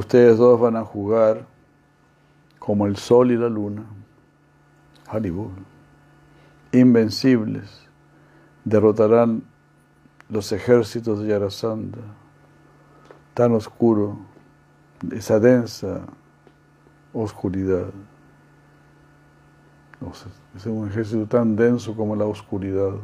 Ustedes 0.00 0.38
dos 0.38 0.58
van 0.58 0.76
a 0.76 0.82
jugar 0.82 1.44
como 2.58 2.86
el 2.86 2.96
sol 2.96 3.32
y 3.32 3.36
la 3.36 3.50
luna, 3.50 3.84
Haribol, 5.06 5.50
invencibles, 6.72 7.86
derrotarán 8.64 9.42
los 10.30 10.52
ejércitos 10.52 11.20
de 11.20 11.28
Yarasanda, 11.28 11.98
tan 13.34 13.52
oscuro, 13.52 14.16
esa 15.12 15.38
densa 15.38 16.00
oscuridad. 17.12 17.90
Es 20.56 20.64
un 20.64 20.88
ejército 20.88 21.26
tan 21.26 21.56
denso 21.56 21.94
como 21.94 22.16
la 22.16 22.24
oscuridad, 22.24 22.94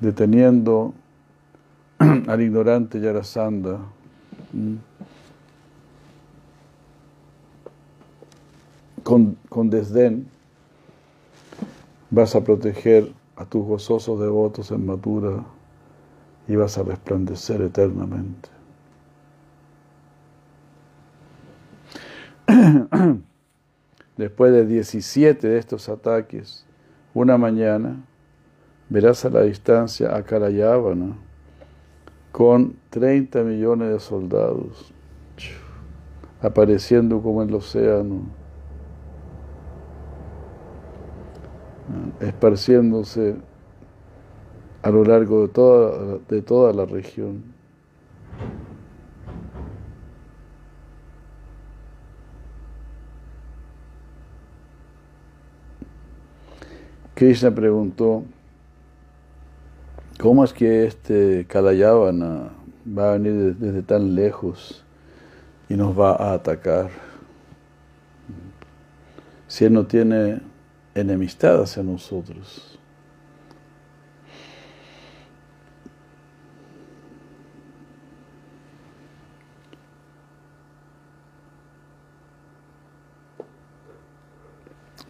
deteniendo 0.00 0.94
al 1.98 2.40
ignorante 2.40 3.00
Yarasanda 3.00 3.80
con, 9.08 9.70
desdén, 9.70 10.28
vas 12.10 12.36
a 12.36 12.44
proteger 12.44 13.10
a 13.36 13.46
tus 13.46 13.64
gozosos 13.64 14.20
devotos 14.20 14.70
en 14.70 14.84
Matura 14.84 15.46
y 16.46 16.56
vas 16.56 16.76
a 16.76 16.82
resplandecer 16.82 17.62
eternamente. 17.62 18.50
Después 24.18 24.52
de 24.52 24.66
17 24.66 25.48
de 25.48 25.58
estos 25.58 25.88
ataques, 25.88 26.66
una 27.14 27.38
mañana 27.38 28.04
verás 28.90 29.24
a 29.24 29.30
la 29.30 29.40
distancia 29.42 30.14
a 30.14 30.22
Karayavana, 30.22 31.16
con 32.30 32.76
30 32.90 33.42
millones 33.42 33.90
de 33.90 34.00
soldados 34.00 34.92
apareciendo 36.40 37.20
como 37.20 37.42
el 37.42 37.52
océano, 37.54 38.37
esparciéndose 42.20 43.36
a 44.82 44.90
lo 44.90 45.04
largo 45.04 45.42
de 45.42 45.48
toda, 45.48 46.18
de 46.28 46.42
toda 46.42 46.72
la 46.72 46.84
región. 46.84 47.42
Krishna 57.14 57.50
preguntó, 57.50 58.22
¿cómo 60.20 60.44
es 60.44 60.52
que 60.52 60.86
este 60.86 61.46
Kalayavana 61.48 62.50
va 62.86 63.10
a 63.10 63.12
venir 63.18 63.56
desde 63.56 63.82
tan 63.82 64.14
lejos 64.14 64.84
y 65.68 65.74
nos 65.74 65.98
va 65.98 66.12
a 66.12 66.34
atacar? 66.34 66.90
Si 69.48 69.64
él 69.64 69.72
no 69.72 69.86
tiene 69.86 70.42
enemistad 71.00 71.62
hacia 71.62 71.82
nosotros. 71.82 72.78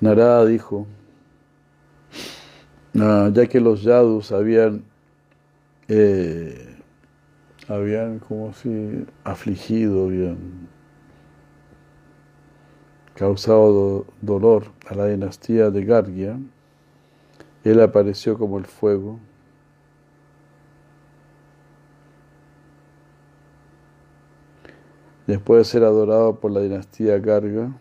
Narada 0.00 0.46
dijo, 0.46 0.86
ah, 3.00 3.30
ya 3.32 3.46
que 3.48 3.60
los 3.60 3.82
yadus 3.82 4.30
habían, 4.30 4.84
eh, 5.88 6.76
habían 7.66 8.20
como 8.20 8.52
si 8.52 9.04
afligido, 9.24 10.04
habían 10.06 10.68
causado 13.18 14.06
dolor 14.22 14.66
a 14.88 14.94
la 14.94 15.06
dinastía 15.06 15.70
de 15.70 15.84
Gargia, 15.84 16.38
él 17.64 17.80
apareció 17.80 18.38
como 18.38 18.58
el 18.58 18.64
fuego. 18.64 19.18
Después 25.26 25.58
de 25.58 25.64
ser 25.64 25.82
adorado 25.82 26.36
por 26.36 26.52
la 26.52 26.60
dinastía 26.60 27.18
Garga, 27.18 27.72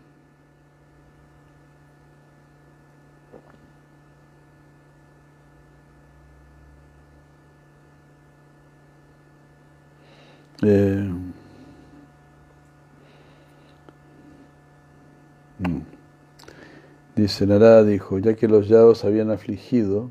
eh, 10.63 11.26
Dice 17.27 17.45
Narada 17.45 17.83
dijo, 17.83 18.19
ya 18.19 18.37
que 18.37 18.47
los 18.47 18.69
yados 18.69 19.03
habían 19.03 19.31
afligido 19.31 20.09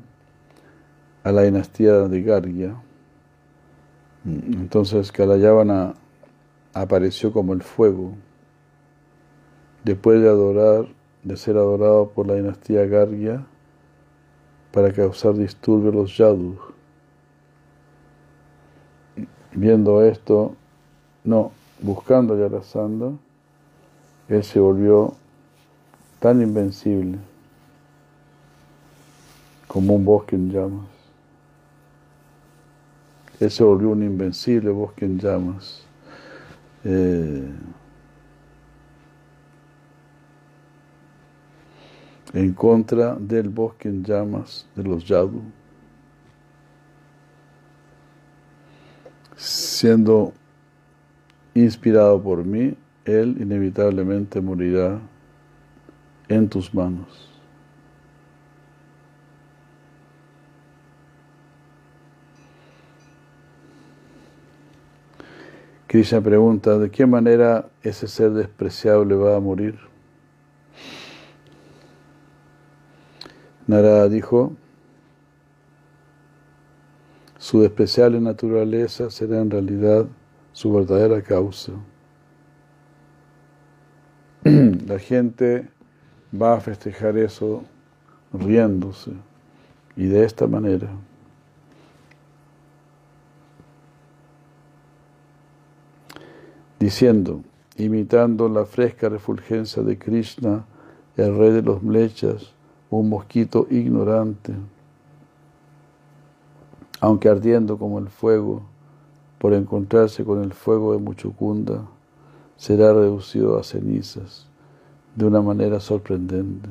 a 1.23 1.31
la 1.31 1.41
dinastía 1.41 1.93
de 1.93 2.21
Gargia, 2.21 2.75
mm, 4.23 4.53
entonces 4.53 5.11
Kalayavana 5.11 5.95
apareció 6.75 7.33
como 7.33 7.53
el 7.53 7.63
fuego, 7.63 8.13
después 9.83 10.21
de 10.21 10.29
adorar, 10.29 10.89
de 11.23 11.37
ser 11.37 11.57
adorado 11.57 12.09
por 12.09 12.27
la 12.27 12.35
dinastía 12.35 12.85
Gargia, 12.85 13.47
para 14.71 14.93
causar 14.93 15.33
disturbios 15.33 15.95
a 15.95 15.97
los 15.97 16.17
yadus. 16.19 16.59
Viendo 19.53 20.03
esto, 20.03 20.55
no, 21.23 21.51
buscando 21.81 22.35
a 22.35 22.37
Yarasandha, 22.37 23.13
él 24.29 24.43
se 24.43 24.59
volvió 24.59 25.15
tan 26.19 26.41
invencible 26.41 27.17
como 29.67 29.95
un 29.95 30.05
bosque 30.05 30.35
en 30.35 30.51
llamas. 30.51 30.85
Él 33.39 33.51
se 33.51 33.63
volvió 33.63 33.89
un 33.89 34.03
invencible 34.03 34.69
bosque 34.71 35.05
en 35.05 35.19
llamas. 35.19 35.83
Eh, 36.83 37.51
en 42.33 42.53
contra 42.53 43.15
del 43.15 43.49
bosque 43.49 43.89
en 43.89 44.03
llamas 44.03 44.67
de 44.75 44.83
los 44.83 45.05
Yadu, 45.05 45.41
siendo 49.35 50.33
inspirado 51.53 52.21
por 52.21 52.43
mí, 52.43 52.75
él 53.05 53.37
inevitablemente 53.39 54.41
morirá 54.41 54.99
en 56.29 56.49
tus 56.49 56.73
manos. 56.73 57.27
Krishna 65.87 66.19
pregunta, 66.19 66.77
¿de 66.77 66.91
qué 66.91 67.05
manera 67.05 67.69
ese 67.81 68.07
ser 68.09 68.31
despreciable 68.31 69.15
va 69.15 69.37
a 69.37 69.39
morir? 69.39 69.79
Narada 73.67 74.09
dijo, 74.09 74.53
su 77.37 77.61
despreciable 77.61 78.19
naturaleza 78.19 79.09
será 79.09 79.39
en 79.39 79.49
realidad 79.49 80.05
su 80.51 80.73
verdadera 80.73 81.21
causa. 81.21 81.71
La 84.43 84.99
gente 84.99 85.69
va 86.33 86.55
a 86.55 86.59
festejar 86.59 87.17
eso 87.17 87.63
riéndose 88.33 89.11
y 89.95 90.05
de 90.05 90.23
esta 90.23 90.47
manera. 90.47 90.89
Diciendo, 96.79 97.41
imitando 97.77 98.49
la 98.49 98.65
fresca 98.65 99.09
refulgencia 99.09 99.81
de 99.81 99.97
Krishna, 99.97 100.65
el 101.15 101.35
rey 101.37 101.51
de 101.51 101.63
los 101.63 101.81
mlechas, 101.81 102.53
un 102.89 103.09
mosquito 103.09 103.67
ignorante, 103.71 104.53
aunque 106.99 107.29
ardiendo 107.29 107.77
como 107.77 107.99
el 107.99 108.09
fuego, 108.09 108.63
por 109.39 109.53
encontrarse 109.53 110.23
con 110.23 110.43
el 110.43 110.53
fuego 110.53 110.93
de 110.93 110.99
Muchukunda, 110.99 111.83
será 112.57 112.93
reducido 112.93 113.59
a 113.59 113.63
cenizas 113.63 114.47
de 115.17 115.25
una 115.25 115.41
manera 115.41 115.79
sorprendente. 115.79 116.69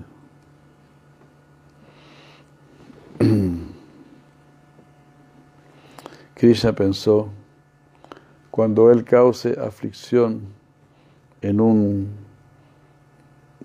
Krishna 6.35 6.73
pensó, 6.73 7.29
cuando 8.53 8.93
él 8.93 9.03
cause 9.05 9.59
aflicción 9.59 10.43
en 11.41 11.61
un 11.61 12.09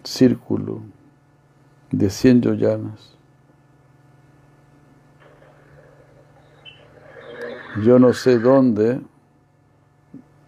círculo 0.04 0.82
de 1.92 2.10
cien 2.10 2.42
yoyanas, 2.42 3.16
yo 7.84 8.00
no 8.00 8.14
sé 8.14 8.40
dónde, 8.40 9.00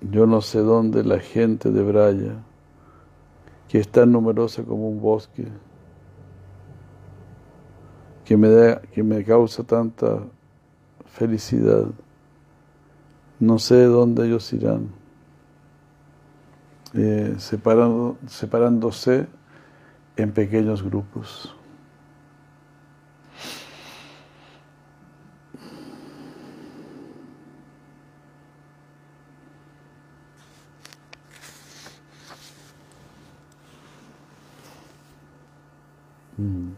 yo 0.01 0.25
no 0.25 0.41
sé 0.41 0.57
dónde 0.57 1.03
la 1.03 1.19
gente 1.19 1.69
de 1.69 1.83
Braya 1.83 2.33
que 3.73 3.79
es 3.79 3.87
tan 3.89 4.11
numerosa 4.11 4.61
como 4.61 4.87
un 4.87 5.01
bosque, 5.01 5.47
que 8.23 8.37
me, 8.37 8.47
da, 8.47 8.79
que 8.79 9.01
me 9.01 9.23
causa 9.23 9.63
tanta 9.63 10.19
felicidad. 11.07 11.85
No 13.39 13.57
sé 13.57 13.85
dónde 13.85 14.27
ellos 14.27 14.53
irán, 14.53 14.89
eh, 16.93 17.35
separándose 18.27 19.25
en 20.17 20.31
pequeños 20.33 20.83
grupos. 20.83 21.55
Mm. 36.43 36.75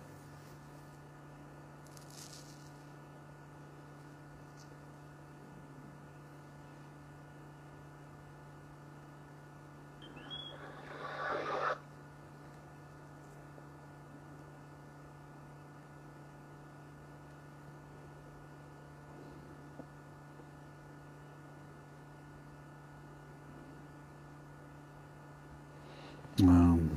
Um, 26.43 26.94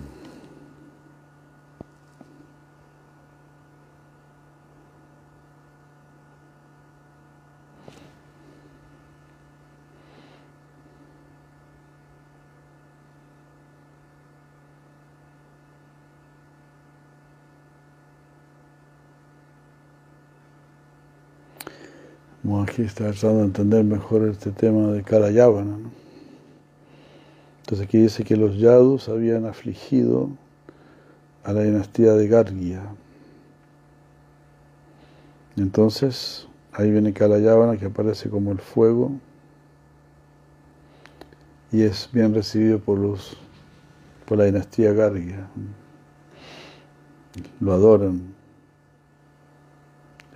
Bueno, 22.49 22.63
aquí 22.63 22.81
está 22.81 23.11
tratando 23.11 23.41
de 23.41 23.45
entender 23.45 23.85
mejor 23.85 24.27
este 24.27 24.51
tema 24.53 24.87
de 24.87 25.03
Kalayavana. 25.03 25.77
¿no? 25.77 25.91
Entonces 27.61 27.87
aquí 27.87 27.99
dice 27.99 28.25
que 28.25 28.39
los 28.39 28.57
Yadus 28.57 29.11
habían 29.11 29.45
afligido 29.45 30.31
a 31.45 31.53
la 31.53 31.65
dinastía 31.65 32.15
de 32.15 32.27
Gargia. 32.27 32.85
Entonces, 35.59 36.49
ahí 36.73 36.91
viene 36.91 37.13
Kalayavana 37.13 37.77
que 37.77 37.85
aparece 37.85 38.31
como 38.31 38.51
el 38.51 38.61
fuego 38.61 39.13
y 41.71 41.83
es 41.83 42.09
bien 42.15 42.35
recibido 42.35 42.79
por 42.79 42.99
los 42.99 43.37
por 44.25 44.39
la 44.39 44.45
dinastía 44.45 44.95
Gargia. 44.95 45.51
Lo 47.61 47.75
adoran 47.75 48.38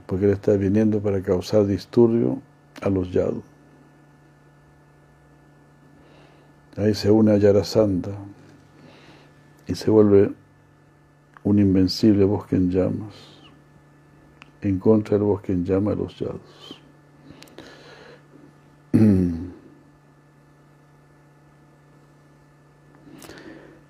porque 0.07 0.27
él 0.27 0.33
está 0.33 0.53
viniendo 0.57 1.01
para 1.01 1.23
causar 1.23 1.67
disturbio 1.67 2.41
a 2.81 2.89
los 2.89 3.13
Yadu. 3.13 3.43
Ahí 6.77 6.95
se 6.95 7.11
une 7.11 7.33
a 7.33 7.37
Yarasanta 7.37 8.13
y 9.67 9.75
se 9.75 9.91
vuelve 9.91 10.33
un 11.45 11.59
invencible 11.59 12.25
bosque 12.25 12.57
en 12.57 12.71
llamas 12.71 13.33
en 14.63 14.79
contra 14.79 15.19
del 15.19 15.27
bosque 15.27 15.53
en 15.53 15.65
llamas 15.65 15.97
de 15.97 16.03
los 16.03 16.19
Yadus. 16.19 16.81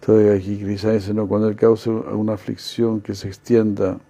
Entonces 0.00 0.40
aquí 0.40 0.58
Krishna 0.58 0.92
dice, 0.92 1.14
no, 1.14 1.28
cuando 1.28 1.48
él 1.48 1.54
cause 1.54 1.88
una 1.88 2.32
aflicción 2.32 3.00
que 3.00 3.14
se 3.14 3.28
extienda 3.28 4.00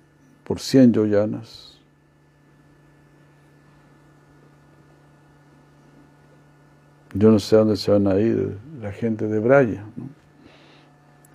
por 0.45 0.59
100 0.59 0.95
yoyanas, 0.95 1.72
Yo 7.15 7.31
no 7.31 7.39
sé 7.39 7.57
dónde 7.57 7.77
se 7.77 7.91
van 7.91 8.07
a 8.07 8.19
ir 8.19 8.57
la 8.81 8.91
gente 8.91 9.27
de 9.29 9.39
Braya. 9.39 9.85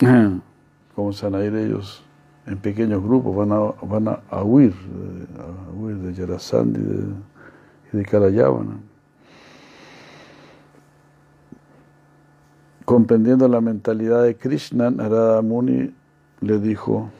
¿no? 0.00 0.42
¿Cómo 0.94 1.12
se 1.12 1.28
van 1.28 1.40
a 1.40 1.44
ir 1.44 1.54
ellos 1.54 2.02
en 2.46 2.58
pequeños 2.58 3.02
grupos? 3.02 3.36
Van 3.36 3.52
a, 3.52 3.58
van 3.86 4.08
a, 4.08 4.42
huir, 4.42 4.74
a 5.38 5.70
huir 5.78 5.96
de 5.98 6.14
Yarasandi 6.14 6.80
y 6.80 6.82
de, 6.82 7.06
de 7.92 8.04
Kalayavana. 8.04 8.80
Comprendiendo 12.84 13.46
la 13.46 13.60
mentalidad 13.60 14.24
de 14.24 14.36
Krishna, 14.36 14.90
Narada 14.90 15.42
Muni 15.42 15.94
le 16.40 16.58
dijo, 16.58 17.10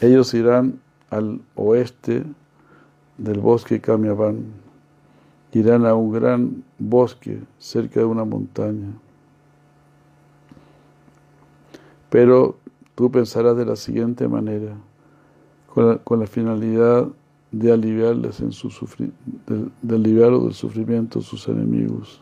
ellos 0.00 0.34
irán 0.34 0.80
al 1.10 1.40
oeste 1.54 2.24
del 3.16 3.38
bosque 3.38 3.80
Kamyavan 3.80 4.59
irán 5.52 5.86
a 5.86 5.94
un 5.94 6.12
gran 6.12 6.64
bosque 6.78 7.40
cerca 7.58 8.00
de 8.00 8.06
una 8.06 8.24
montaña. 8.24 8.92
Pero 12.08 12.56
tú 12.94 13.10
pensarás 13.10 13.56
de 13.56 13.64
la 13.64 13.76
siguiente 13.76 14.28
manera, 14.28 14.76
con 15.72 16.20
la, 16.20 16.26
finalidad 16.26 17.06
de 17.52 17.72
aliviarles 17.72 18.40
en 18.40 18.52
su 18.52 18.68
de, 19.46 19.68
de 19.82 19.94
aliviarlos 19.94 20.44
del 20.44 20.54
sufrimiento 20.54 21.20
sus 21.20 21.46
enemigos. 21.48 22.20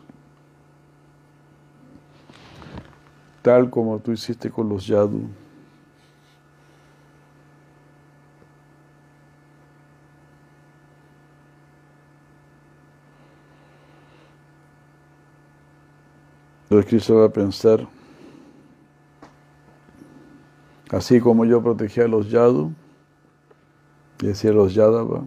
Tal 3.41 3.69
como 3.69 3.99
tú 3.99 4.11
hiciste 4.11 4.51
con 4.51 4.69
los 4.69 4.85
yadu. 4.85 5.21
Entonces 16.69 16.87
Cristo 16.87 17.15
va 17.15 17.25
a 17.25 17.29
pensar, 17.29 17.87
así 20.91 21.19
como 21.19 21.43
yo 21.43 21.63
protegí 21.63 21.99
a 21.99 22.07
los 22.07 22.29
Yadu, 22.29 22.73
decía 24.19 24.51
los 24.51 24.75
Yadava, 24.75 25.23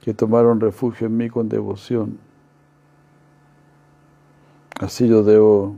que 0.00 0.12
tomaron 0.12 0.58
refugio 0.58 1.06
en 1.06 1.16
mí 1.16 1.30
con 1.30 1.48
devoción, 1.48 2.18
así 4.80 5.06
yo 5.06 5.22
debo 5.22 5.76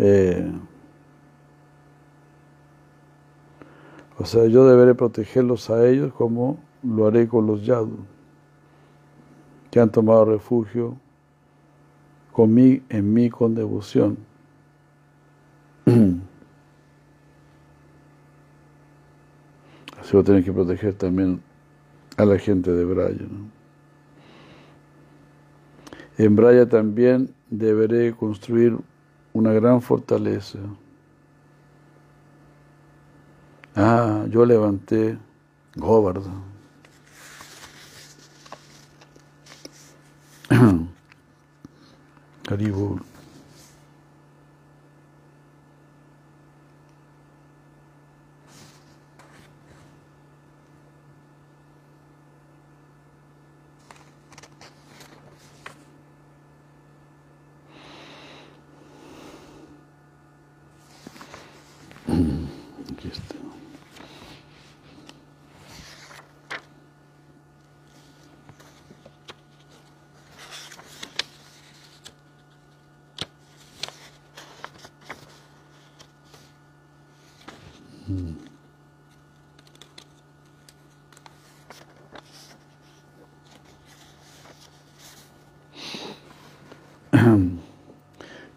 eh, 0.00 0.50
o 4.18 4.24
sea, 4.24 4.46
yo 4.46 4.66
deberé 4.66 4.96
protegerlos 4.96 5.70
a 5.70 5.88
ellos 5.88 6.12
como 6.12 6.58
lo 6.82 7.06
haré 7.06 7.28
con 7.28 7.46
los 7.46 7.64
Yadu, 7.64 7.98
que 9.70 9.78
han 9.78 9.92
tomado 9.92 10.24
refugio 10.24 10.96
con 12.32 12.52
mí, 12.54 12.82
en 12.88 13.12
mí 13.12 13.30
con 13.30 13.54
devoción. 13.54 14.18
Así 20.00 20.12
voy 20.12 20.22
a 20.22 20.24
tener 20.24 20.44
que 20.44 20.52
proteger 20.52 20.94
también 20.94 21.40
a 22.16 22.24
la 22.24 22.38
gente 22.38 22.72
de 22.72 22.84
Braya. 22.84 23.26
En 26.18 26.36
Braya 26.36 26.68
también 26.68 27.34
deberé 27.50 28.12
construir 28.14 28.76
una 29.32 29.52
gran 29.52 29.80
fortaleza. 29.80 30.58
Ah, 33.74 34.26
yo 34.28 34.44
levanté 34.44 35.18
Govardhan. 35.76 36.51
Haribol. 42.52 43.00
Aquí 62.92 63.08
está. 63.08 63.42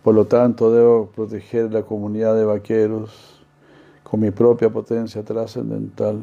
Por 0.03 0.05
lo 0.15 0.25
tanto, 0.25 0.71
debo 0.71 1.08
proteger 1.08 1.71
la 1.71 1.84
comunidad 1.84 2.36
de 2.36 2.45
vaqueros 2.45 3.43
con 4.04 4.19
mi 4.19 4.32
propia 4.32 4.69
potencia 4.69 5.23
trascendental, 5.23 6.21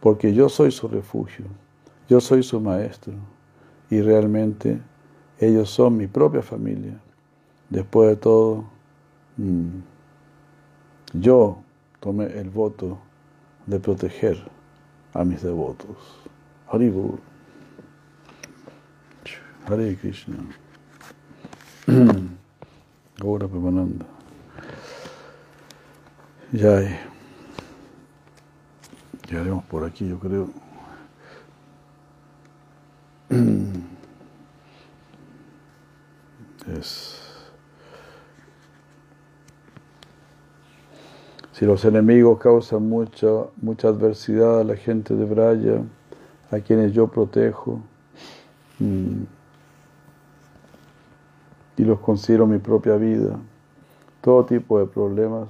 porque 0.00 0.32
yo 0.34 0.48
soy 0.48 0.70
su 0.70 0.86
refugio, 0.88 1.46
yo 2.08 2.20
soy 2.20 2.42
su 2.42 2.60
maestro, 2.60 3.14
y 3.90 4.00
realmente 4.00 4.80
ellos 5.38 5.70
son 5.70 5.96
mi 5.96 6.06
propia 6.06 6.42
familia. 6.42 7.00
Después 7.70 8.10
de 8.10 8.16
todo, 8.16 8.64
mm, 9.36 9.80
yo 11.14 11.58
tomé 12.00 12.26
el 12.26 12.50
voto 12.50 12.98
de 13.66 13.80
proteger 13.80 14.36
a 15.12 15.24
mis 15.24 15.42
devotos. 15.42 15.96
Haribur. 16.68 17.18
Hare 19.66 19.96
Krishna. 19.96 20.36
Ahora 23.20 23.48
Premananda. 23.48 24.06
Ya 26.52 26.80
Llegaremos 29.28 29.64
por 29.64 29.84
aquí, 29.84 30.08
yo 30.08 30.18
creo. 30.18 30.50
Es 36.66 37.24
Si 41.54 41.64
los 41.64 41.84
enemigos 41.84 42.40
causan 42.40 42.88
mucha, 42.88 43.28
mucha 43.62 43.86
adversidad 43.86 44.58
a 44.60 44.64
la 44.64 44.74
gente 44.74 45.14
de 45.14 45.24
Braya, 45.24 45.82
a 46.50 46.58
quienes 46.58 46.92
yo 46.92 47.06
protejo, 47.06 47.80
mm, 48.80 49.22
y 51.76 51.84
los 51.84 52.00
considero 52.00 52.46
mi 52.46 52.58
propia 52.58 52.96
vida, 52.96 53.38
todo 54.20 54.44
tipo 54.44 54.78
de 54.78 54.86
problemas 54.86 55.48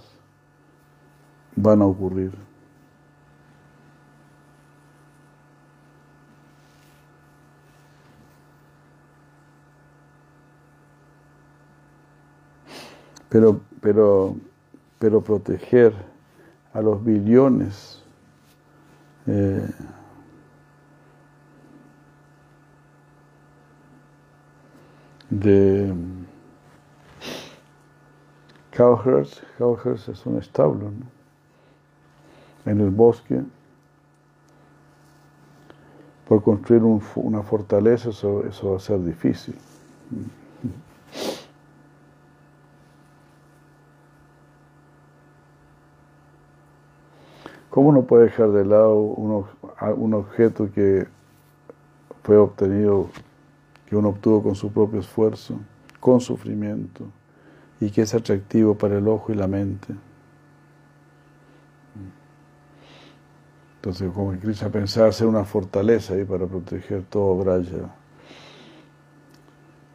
van 1.57 1.83
a 1.83 1.87
ocurrir. 1.87 2.33
Pero, 13.29 13.61
pero, 13.81 14.37
pero 14.99 15.21
proteger 15.21 15.93
a 16.73 16.81
los 16.81 17.05
billones 17.05 18.01
eh, 19.27 19.69
de 25.31 25.93
cowherds, 28.77 29.43
cowherds 29.59 30.09
es 30.09 30.27
un 30.27 30.39
establo, 30.39 30.91
en 32.67 32.81
el 32.81 32.91
bosque, 32.91 33.43
por 36.27 36.43
construir 36.43 36.83
una 36.83 37.43
fortaleza, 37.43 38.11
eso, 38.11 38.45
eso 38.47 38.71
va 38.71 38.77
a 38.77 38.81
ser 38.81 39.03
difícil. 39.05 39.55
¿Cómo 47.69 47.89
uno 47.89 48.03
puede 48.03 48.25
dejar 48.25 48.51
de 48.53 48.65
lado 48.65 48.95
un, 48.95 50.15
objeto 50.15 50.71
que 50.73 51.09
fue 52.23 52.37
obtenido, 52.37 53.09
que 53.87 53.97
uno 53.97 54.11
obtuvo 54.11 54.45
con 54.45 54.55
su 54.55 54.73
propio 54.73 55.01
esfuerzo, 55.01 55.59
con 55.99 56.21
sufrimiento, 56.21 57.05
y 57.85 57.91
que 57.91 58.03
es 58.03 58.15
atractivo 58.15 58.77
para 58.77 58.97
el 58.97 59.07
ojo 59.07 59.33
y 59.33 59.37
la 59.37 59.47
mente? 59.47 59.95
Entonces, 63.77 64.11
como 64.15 64.33
que 64.33 64.39
Krishna 64.39 64.71
pensaba 64.71 65.09
hacer 65.09 65.27
una 65.27 65.45
fortaleza 65.45 66.15
ahí 66.15 66.25
para 66.25 66.47
proteger 66.47 67.03
todo 67.03 67.37
Braya. 67.37 67.91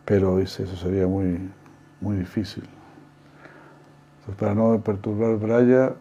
Pero 0.05 0.37
dice, 0.37 0.63
eso 0.63 0.75
sería 0.75 1.07
muy, 1.07 1.49
muy 1.99 2.17
difícil. 2.17 2.63
Entonces, 4.19 4.35
para 4.39 4.53
no 4.53 4.79
perturbar 4.83 5.37
Braya, 5.37 5.95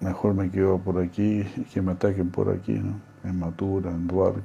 mejor 0.00 0.32
me 0.32 0.50
quedo 0.50 0.78
por 0.78 0.98
aquí 0.98 1.44
y 1.56 1.64
que 1.64 1.82
me 1.82 1.92
ataquen 1.92 2.30
por 2.30 2.48
aquí, 2.48 2.72
¿no? 2.72 2.98
En 3.22 3.38
Matura, 3.38 3.90
en 3.90 4.06
Duarca. 4.06 4.40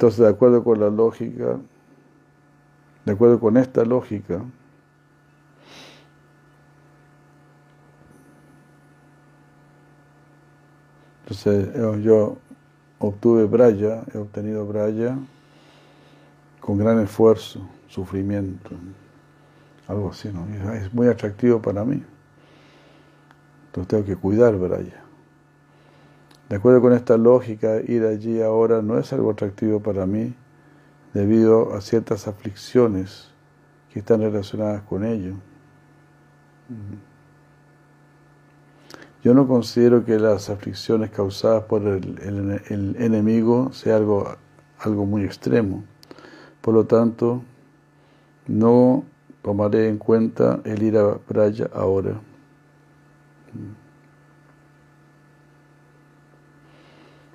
Entonces, 0.00 0.20
de 0.20 0.28
acuerdo 0.28 0.64
con 0.64 0.80
la 0.80 0.88
lógica, 0.88 1.58
de 3.04 3.12
acuerdo 3.12 3.38
con 3.38 3.58
esta 3.58 3.84
lógica, 3.84 4.42
Entonces 11.20 12.02
yo 12.02 12.38
obtuve 12.98 13.44
Braya, 13.44 14.02
he 14.14 14.16
obtenido 14.16 14.66
Braya 14.66 15.18
con 16.60 16.78
gran 16.78 16.98
esfuerzo, 17.00 17.68
sufrimiento, 17.86 18.70
algo 19.86 20.10
así, 20.10 20.30
¿no? 20.32 20.46
Es 20.72 20.94
muy 20.94 21.08
atractivo 21.08 21.60
para 21.60 21.84
mí. 21.84 22.02
Entonces 23.66 23.88
tengo 23.88 24.04
que 24.06 24.16
cuidar 24.16 24.56
Braya. 24.56 25.09
De 26.50 26.56
acuerdo 26.56 26.80
con 26.80 26.92
esta 26.92 27.16
lógica, 27.16 27.80
ir 27.80 28.04
allí 28.04 28.42
ahora 28.42 28.82
no 28.82 28.98
es 28.98 29.12
algo 29.12 29.30
atractivo 29.30 29.78
para 29.78 30.04
mí 30.04 30.34
debido 31.14 31.74
a 31.74 31.80
ciertas 31.80 32.26
aflicciones 32.26 33.30
que 33.92 34.00
están 34.00 34.20
relacionadas 34.20 34.82
con 34.82 35.04
ello. 35.04 35.34
Yo 39.22 39.32
no 39.32 39.46
considero 39.46 40.04
que 40.04 40.18
las 40.18 40.50
aflicciones 40.50 41.10
causadas 41.10 41.62
por 41.64 41.86
el, 41.86 42.96
enemigo 42.98 43.72
sea 43.72 43.94
algo, 43.94 44.34
algo 44.80 45.06
muy 45.06 45.22
extremo. 45.22 45.84
Por 46.60 46.74
lo 46.74 46.84
tanto, 46.84 47.44
no 48.48 49.04
tomaré 49.42 49.88
en 49.88 49.98
cuenta 49.98 50.60
el 50.64 50.82
ir 50.82 50.98
a 50.98 51.16
Braya 51.28 51.70
ahora. 51.72 52.20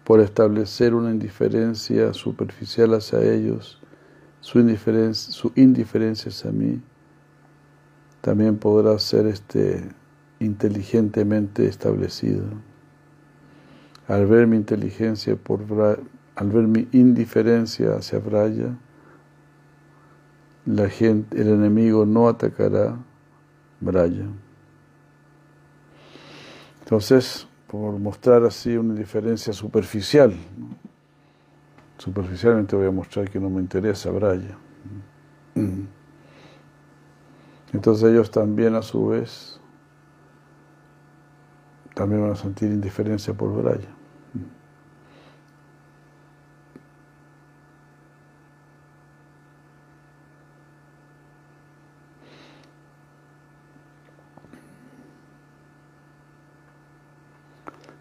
Por 0.05 0.21
establecer 0.21 0.93
una 0.93 1.11
indiferencia 1.11 2.13
superficial 2.13 2.93
hacia 2.93 3.21
ellos, 3.21 3.81
su 4.39 4.59
indiferencia, 4.59 5.33
su 5.33 5.51
indiferencia 5.55 6.29
hacia 6.29 6.51
mí, 6.51 6.81
también 8.21 8.57
podrá 8.57 8.97
ser 8.99 9.27
este 9.27 9.83
inteligentemente 10.39 11.67
establecido. 11.67 12.45
Al 14.07 14.27
ver 14.27 14.47
mi 14.47 14.55
inteligencia 14.57 15.35
por 15.35 15.61
al 16.35 16.49
ver 16.51 16.67
mi 16.67 16.87
indiferencia 16.91 17.95
hacia 17.95 18.19
Braya, 18.19 18.77
el 20.65 21.47
enemigo 21.47 22.05
no 22.05 22.27
atacará 22.27 22.97
Braya. 23.79 24.25
Entonces, 26.81 27.47
por 27.81 27.99
mostrar 27.99 28.43
así 28.43 28.77
una 28.77 28.93
indiferencia 28.93 29.51
superficial, 29.53 30.33
superficialmente 31.97 32.75
voy 32.75 32.87
a 32.87 32.91
mostrar 32.91 33.29
que 33.29 33.39
no 33.39 33.49
me 33.49 33.61
interesa 33.61 34.11
Braya. 34.11 34.57
Entonces 37.73 38.09
ellos 38.09 38.31
también 38.31 38.75
a 38.75 38.81
su 38.81 39.07
vez 39.07 39.59
también 41.93 42.21
van 42.21 42.31
a 42.31 42.35
sentir 42.35 42.71
indiferencia 42.71 43.33
por 43.33 43.53
Braya. 43.53 43.89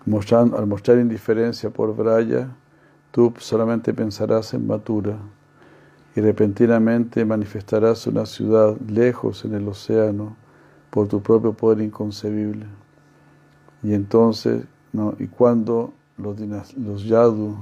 Mostrando, 0.06 0.58
al 0.58 0.66
mostrar 0.66 0.98
indiferencia 0.98 1.70
por 1.70 1.96
Braya, 1.96 2.48
tú 3.10 3.32
solamente 3.38 3.94
pensarás 3.94 4.52
en 4.52 4.66
Matura 4.66 5.16
y 6.14 6.20
repentinamente 6.20 7.24
manifestarás 7.24 8.06
una 8.06 8.26
ciudad 8.26 8.76
lejos 8.88 9.44
en 9.44 9.54
el 9.54 9.66
océano 9.66 10.36
por 10.90 11.08
tu 11.08 11.22
propio 11.22 11.54
poder 11.54 11.80
inconcebible. 11.80 12.66
Y 13.82 13.94
entonces, 13.94 14.64
¿no? 14.92 15.14
y 15.18 15.26
cuando 15.26 15.92
los, 16.18 16.38
los 16.76 17.04
yadu 17.04 17.56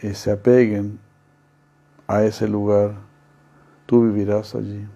eh, 0.00 0.14
se 0.14 0.32
apeguen 0.32 0.98
a 2.06 2.24
ese 2.24 2.48
lugar, 2.48 2.94
tú 3.86 4.02
vivirás 4.02 4.54
allí. 4.54 4.86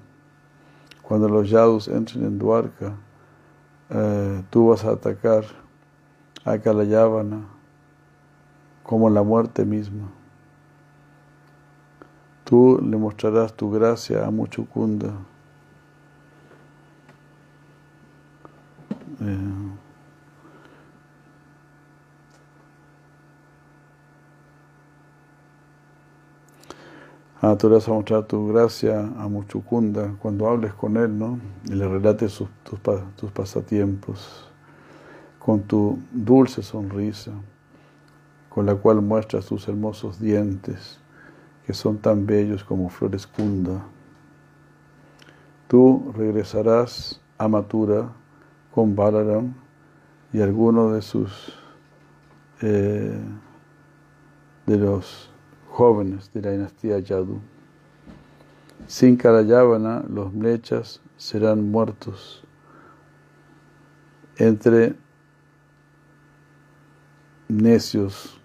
Cuando 1.03 1.29
los 1.29 1.49
yadus 1.49 1.89
entren 1.89 2.25
en 2.25 2.39
Duarca, 2.39 2.95
eh, 3.91 4.43
tú 4.51 4.69
vas 4.69 4.85
a 4.85 4.91
atacar 4.91 5.45
a 6.53 6.59
Kalayavana 6.59 7.43
como 8.83 9.11
la 9.11 9.23
muerte 9.23 9.65
misma. 9.65 10.09
Tú 12.45 12.81
le 12.83 12.97
mostrarás 12.97 13.53
tu 13.53 13.71
gracia 13.71 14.27
a 14.27 14.31
Muchukunda. 14.31 15.13
Eh, 19.21 19.69
Ah, 27.41 27.57
tú 27.57 27.69
le 27.69 27.77
vas 27.77 27.87
a 27.87 27.93
mostrar 27.93 28.25
tu 28.25 28.49
gracia 28.49 28.99
a 28.99 29.29
Muchukunda 29.29 30.13
cuando 30.19 30.49
hables 30.49 30.75
con 30.75 30.97
él, 30.97 31.17
¿no? 31.17 31.39
Y 31.67 31.75
le 31.75 31.87
relates 31.87 32.35
tus, 32.35 32.49
tus 33.17 33.31
pasatiempos 33.31 34.48
con 35.49 35.63
tu 35.63 35.99
dulce 36.13 36.63
sonrisa, 36.63 37.33
con 38.51 38.67
la 38.67 38.75
cual 38.75 39.01
muestras 39.01 39.47
tus 39.47 39.67
hermosos 39.67 40.21
dientes, 40.21 41.01
que 41.65 41.73
son 41.73 41.97
tan 41.97 42.27
bellos 42.27 42.63
como 42.63 42.91
flores 42.91 43.27
kunda. 43.27 43.83
Tú 45.67 46.13
regresarás 46.15 47.23
a 47.39 47.49
Matura 47.49 48.13
con 48.75 48.95
Balaram 48.95 49.55
y 50.35 50.43
alguno 50.43 50.93
de 50.93 51.01
sus 51.01 51.55
eh, 52.61 53.19
de 54.67 54.77
los 54.77 55.31
jóvenes 55.71 56.31
de 56.35 56.43
la 56.43 56.51
dinastía 56.51 56.99
Yadu. 56.99 57.41
Sin 58.87 59.17
Karayavana, 59.17 60.05
los 60.11 60.31
mlechas 60.31 61.01
serán 61.17 61.71
muertos 61.71 62.45
entre 64.37 65.08
necios 67.49 68.39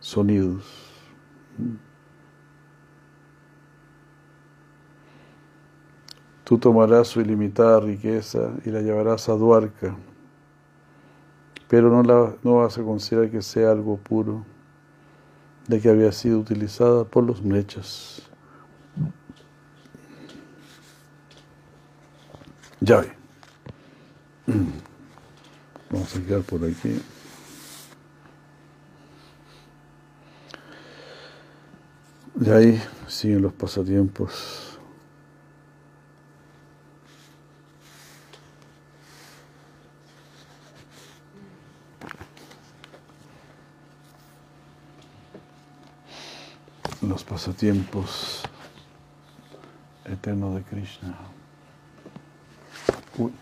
sonidos. 0.00 0.64
Tú 6.44 6.58
tomarás 6.58 7.08
su 7.08 7.20
ilimitada 7.20 7.80
riqueza 7.80 8.50
y 8.64 8.70
la 8.70 8.80
llevarás 8.80 9.28
a 9.28 9.32
Duarca, 9.34 9.96
pero 11.68 11.88
no, 11.88 12.02
la, 12.02 12.34
no 12.42 12.56
vas 12.56 12.76
a 12.76 12.82
considerar 12.82 13.30
que 13.30 13.40
sea 13.40 13.70
algo 13.70 13.96
puro, 13.96 14.44
de 15.68 15.80
que 15.80 15.88
había 15.88 16.12
sido 16.12 16.40
utilizada 16.40 17.04
por 17.04 17.24
los 17.24 17.42
mechas. 17.42 18.22
Ya 22.80 23.00
ve. 23.00 23.12
Vamos 25.90 26.16
a 26.16 26.20
quedar 26.20 26.42
por 26.42 26.64
aquí. 26.64 27.00
Y 32.44 32.50
ahí 32.50 32.82
siguen 33.06 33.42
los 33.42 33.52
pasatiempos. 33.52 34.76
Los 47.00 47.22
pasatiempos 47.22 48.42
eternos 50.04 50.56
de 50.56 50.62
Krishna. 50.62 51.16
Uy. 53.18 53.32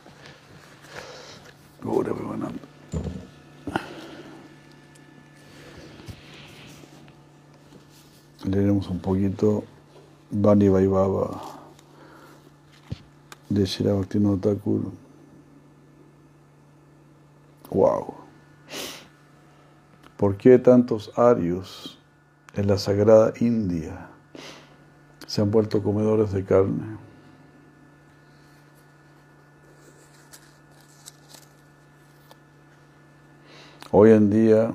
Leeremos 8.51 8.89
un 8.89 8.99
poquito 8.99 9.63
Bani 10.29 10.69
Vaibhava 10.69 11.41
de 13.49 13.65
Shirabhaktino 13.65 14.39
Thakur. 14.39 14.91
Wow. 17.71 18.15
¿Por 20.17 20.37
qué 20.37 20.59
tantos 20.59 21.17
arios 21.17 21.97
en 22.55 22.67
la 22.67 22.77
sagrada 22.77 23.33
India 23.39 24.09
se 25.29 25.43
han 25.43 25.53
vuelto 25.53 25.81
comedores 25.81 26.33
de 26.33 26.45
carne? 26.45 26.99
Hoy 33.93 34.11
en 34.11 34.29
día, 34.29 34.75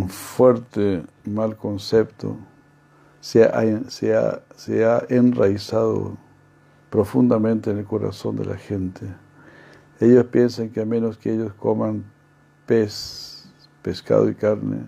un 0.00 0.08
fuerte 0.08 1.02
mal 1.24 1.56
concepto 1.56 2.38
se 3.20 3.44
ha, 3.44 3.90
se, 3.90 4.16
ha, 4.16 4.42
se 4.56 4.84
ha, 4.84 5.04
enraizado 5.10 6.16
profundamente 6.88 7.70
en 7.70 7.78
el 7.78 7.84
corazón 7.84 8.36
de 8.36 8.46
la 8.46 8.56
gente. 8.56 9.06
Ellos 10.00 10.24
piensan 10.26 10.70
que 10.70 10.80
a 10.80 10.86
menos 10.86 11.18
que 11.18 11.34
ellos 11.34 11.52
coman 11.52 12.04
pez, 12.64 13.52
pescado 13.82 14.30
y 14.30 14.34
carne, 14.34 14.86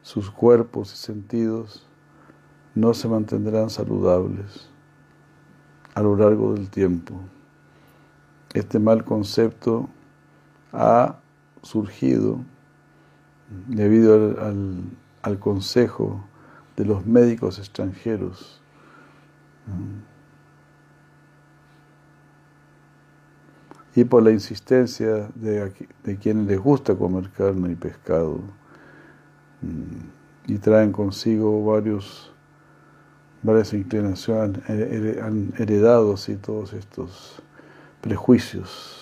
sus 0.00 0.30
cuerpos 0.30 0.94
y 0.94 0.96
sentidos 0.96 1.86
no 2.74 2.94
se 2.94 3.08
mantendrán 3.08 3.68
saludables 3.68 4.70
a 5.94 6.00
lo 6.00 6.16
largo 6.16 6.54
del 6.54 6.70
tiempo. 6.70 7.14
Este 8.54 8.78
mal 8.78 9.04
concepto 9.04 9.90
ha 10.72 11.16
surgido 11.62 12.40
debido 13.66 14.14
al, 14.40 14.82
al, 15.22 15.38
consejo 15.38 16.24
de 16.76 16.84
los 16.84 17.06
médicos 17.06 17.58
extranjeros. 17.58 18.60
Y 23.94 24.04
por 24.04 24.22
la 24.22 24.30
insistencia 24.30 25.28
de, 25.34 25.72
de 26.04 26.16
quienes 26.16 26.46
les 26.46 26.58
gusta 26.58 26.94
comer 26.94 27.30
carne 27.30 27.72
y 27.72 27.74
pescado. 27.74 28.40
Y 30.46 30.58
traen 30.58 30.92
consigo 30.92 31.64
varios, 31.64 32.32
varias 33.42 33.72
inclinaciones, 33.72 34.62
han 34.68 35.52
heredado 35.58 36.14
así 36.14 36.36
todos 36.36 36.72
estos 36.72 37.42
prejuicios 38.00 39.00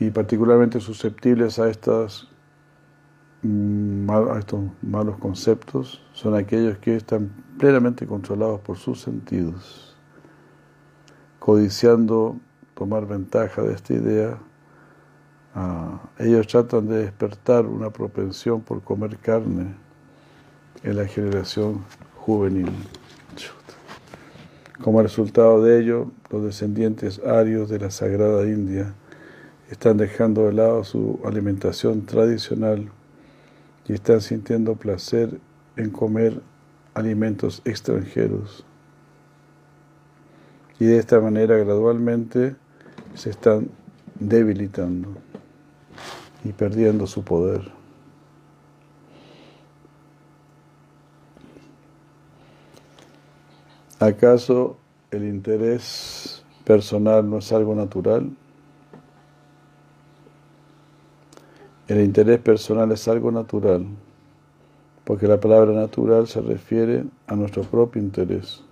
y 0.00 0.10
particularmente 0.10 0.80
susceptibles 0.80 1.58
a, 1.58 1.68
estas, 1.68 2.26
a 3.44 4.38
estos 4.38 4.60
malos 4.80 5.18
conceptos 5.18 6.02
son 6.14 6.34
aquellos 6.34 6.78
que 6.78 6.96
están 6.96 7.30
plenamente 7.58 8.06
controlados 8.06 8.60
por 8.62 8.78
sus 8.78 9.02
sentidos, 9.02 9.94
codiciando 11.38 12.38
tomar 12.74 13.06
ventaja 13.06 13.62
de 13.62 13.74
esta 13.74 13.92
idea. 13.92 14.38
Uh, 15.54 15.98
ellos 16.22 16.46
tratan 16.46 16.88
de 16.88 16.98
despertar 16.98 17.66
una 17.66 17.90
propensión 17.90 18.62
por 18.62 18.80
comer 18.82 19.18
carne 19.18 19.74
en 20.82 20.96
la 20.96 21.06
generación 21.06 21.84
juvenil. 22.16 22.70
Como 24.82 25.02
resultado 25.02 25.62
de 25.62 25.78
ello, 25.78 26.10
los 26.30 26.42
descendientes 26.42 27.18
arios 27.18 27.68
de 27.68 27.80
la 27.80 27.90
Sagrada 27.90 28.44
India 28.44 28.94
están 29.70 29.96
dejando 29.96 30.46
de 30.46 30.52
lado 30.52 30.82
su 30.82 31.20
alimentación 31.24 32.04
tradicional 32.04 32.90
y 33.86 33.92
están 33.92 34.20
sintiendo 34.20 34.74
placer 34.74 35.38
en 35.76 35.90
comer 35.90 36.42
alimentos 36.94 37.62
extranjeros. 37.64 38.64
Y 40.80 40.86
de 40.86 40.98
esta 40.98 41.20
manera 41.20 41.56
gradualmente 41.56 42.56
se 43.14 43.30
están 43.30 43.70
debilitando 44.18 45.14
y 46.44 46.52
perdiendo 46.52 47.06
su 47.06 47.22
poder. 47.22 47.70
¿Acaso 54.00 54.78
el 55.10 55.24
interés 55.24 56.42
personal 56.64 57.28
no 57.28 57.38
es 57.38 57.52
algo 57.52 57.74
natural? 57.74 58.34
El 61.90 62.00
interés 62.02 62.38
personal 62.38 62.92
es 62.92 63.08
algo 63.08 63.32
natural, 63.32 63.84
porque 65.02 65.26
la 65.26 65.40
palabra 65.40 65.72
natural 65.72 66.28
se 66.28 66.40
refiere 66.40 67.04
a 67.26 67.34
nuestro 67.34 67.64
propio 67.64 68.00
interés. 68.00 68.62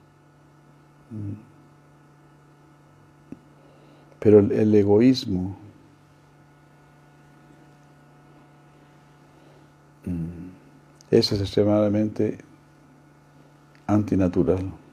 Pero 4.20 4.38
el, 4.38 4.72
egoísmo 4.72 5.58
es 11.10 11.32
extremadamente 11.32 12.38
antinatural. 13.88 14.78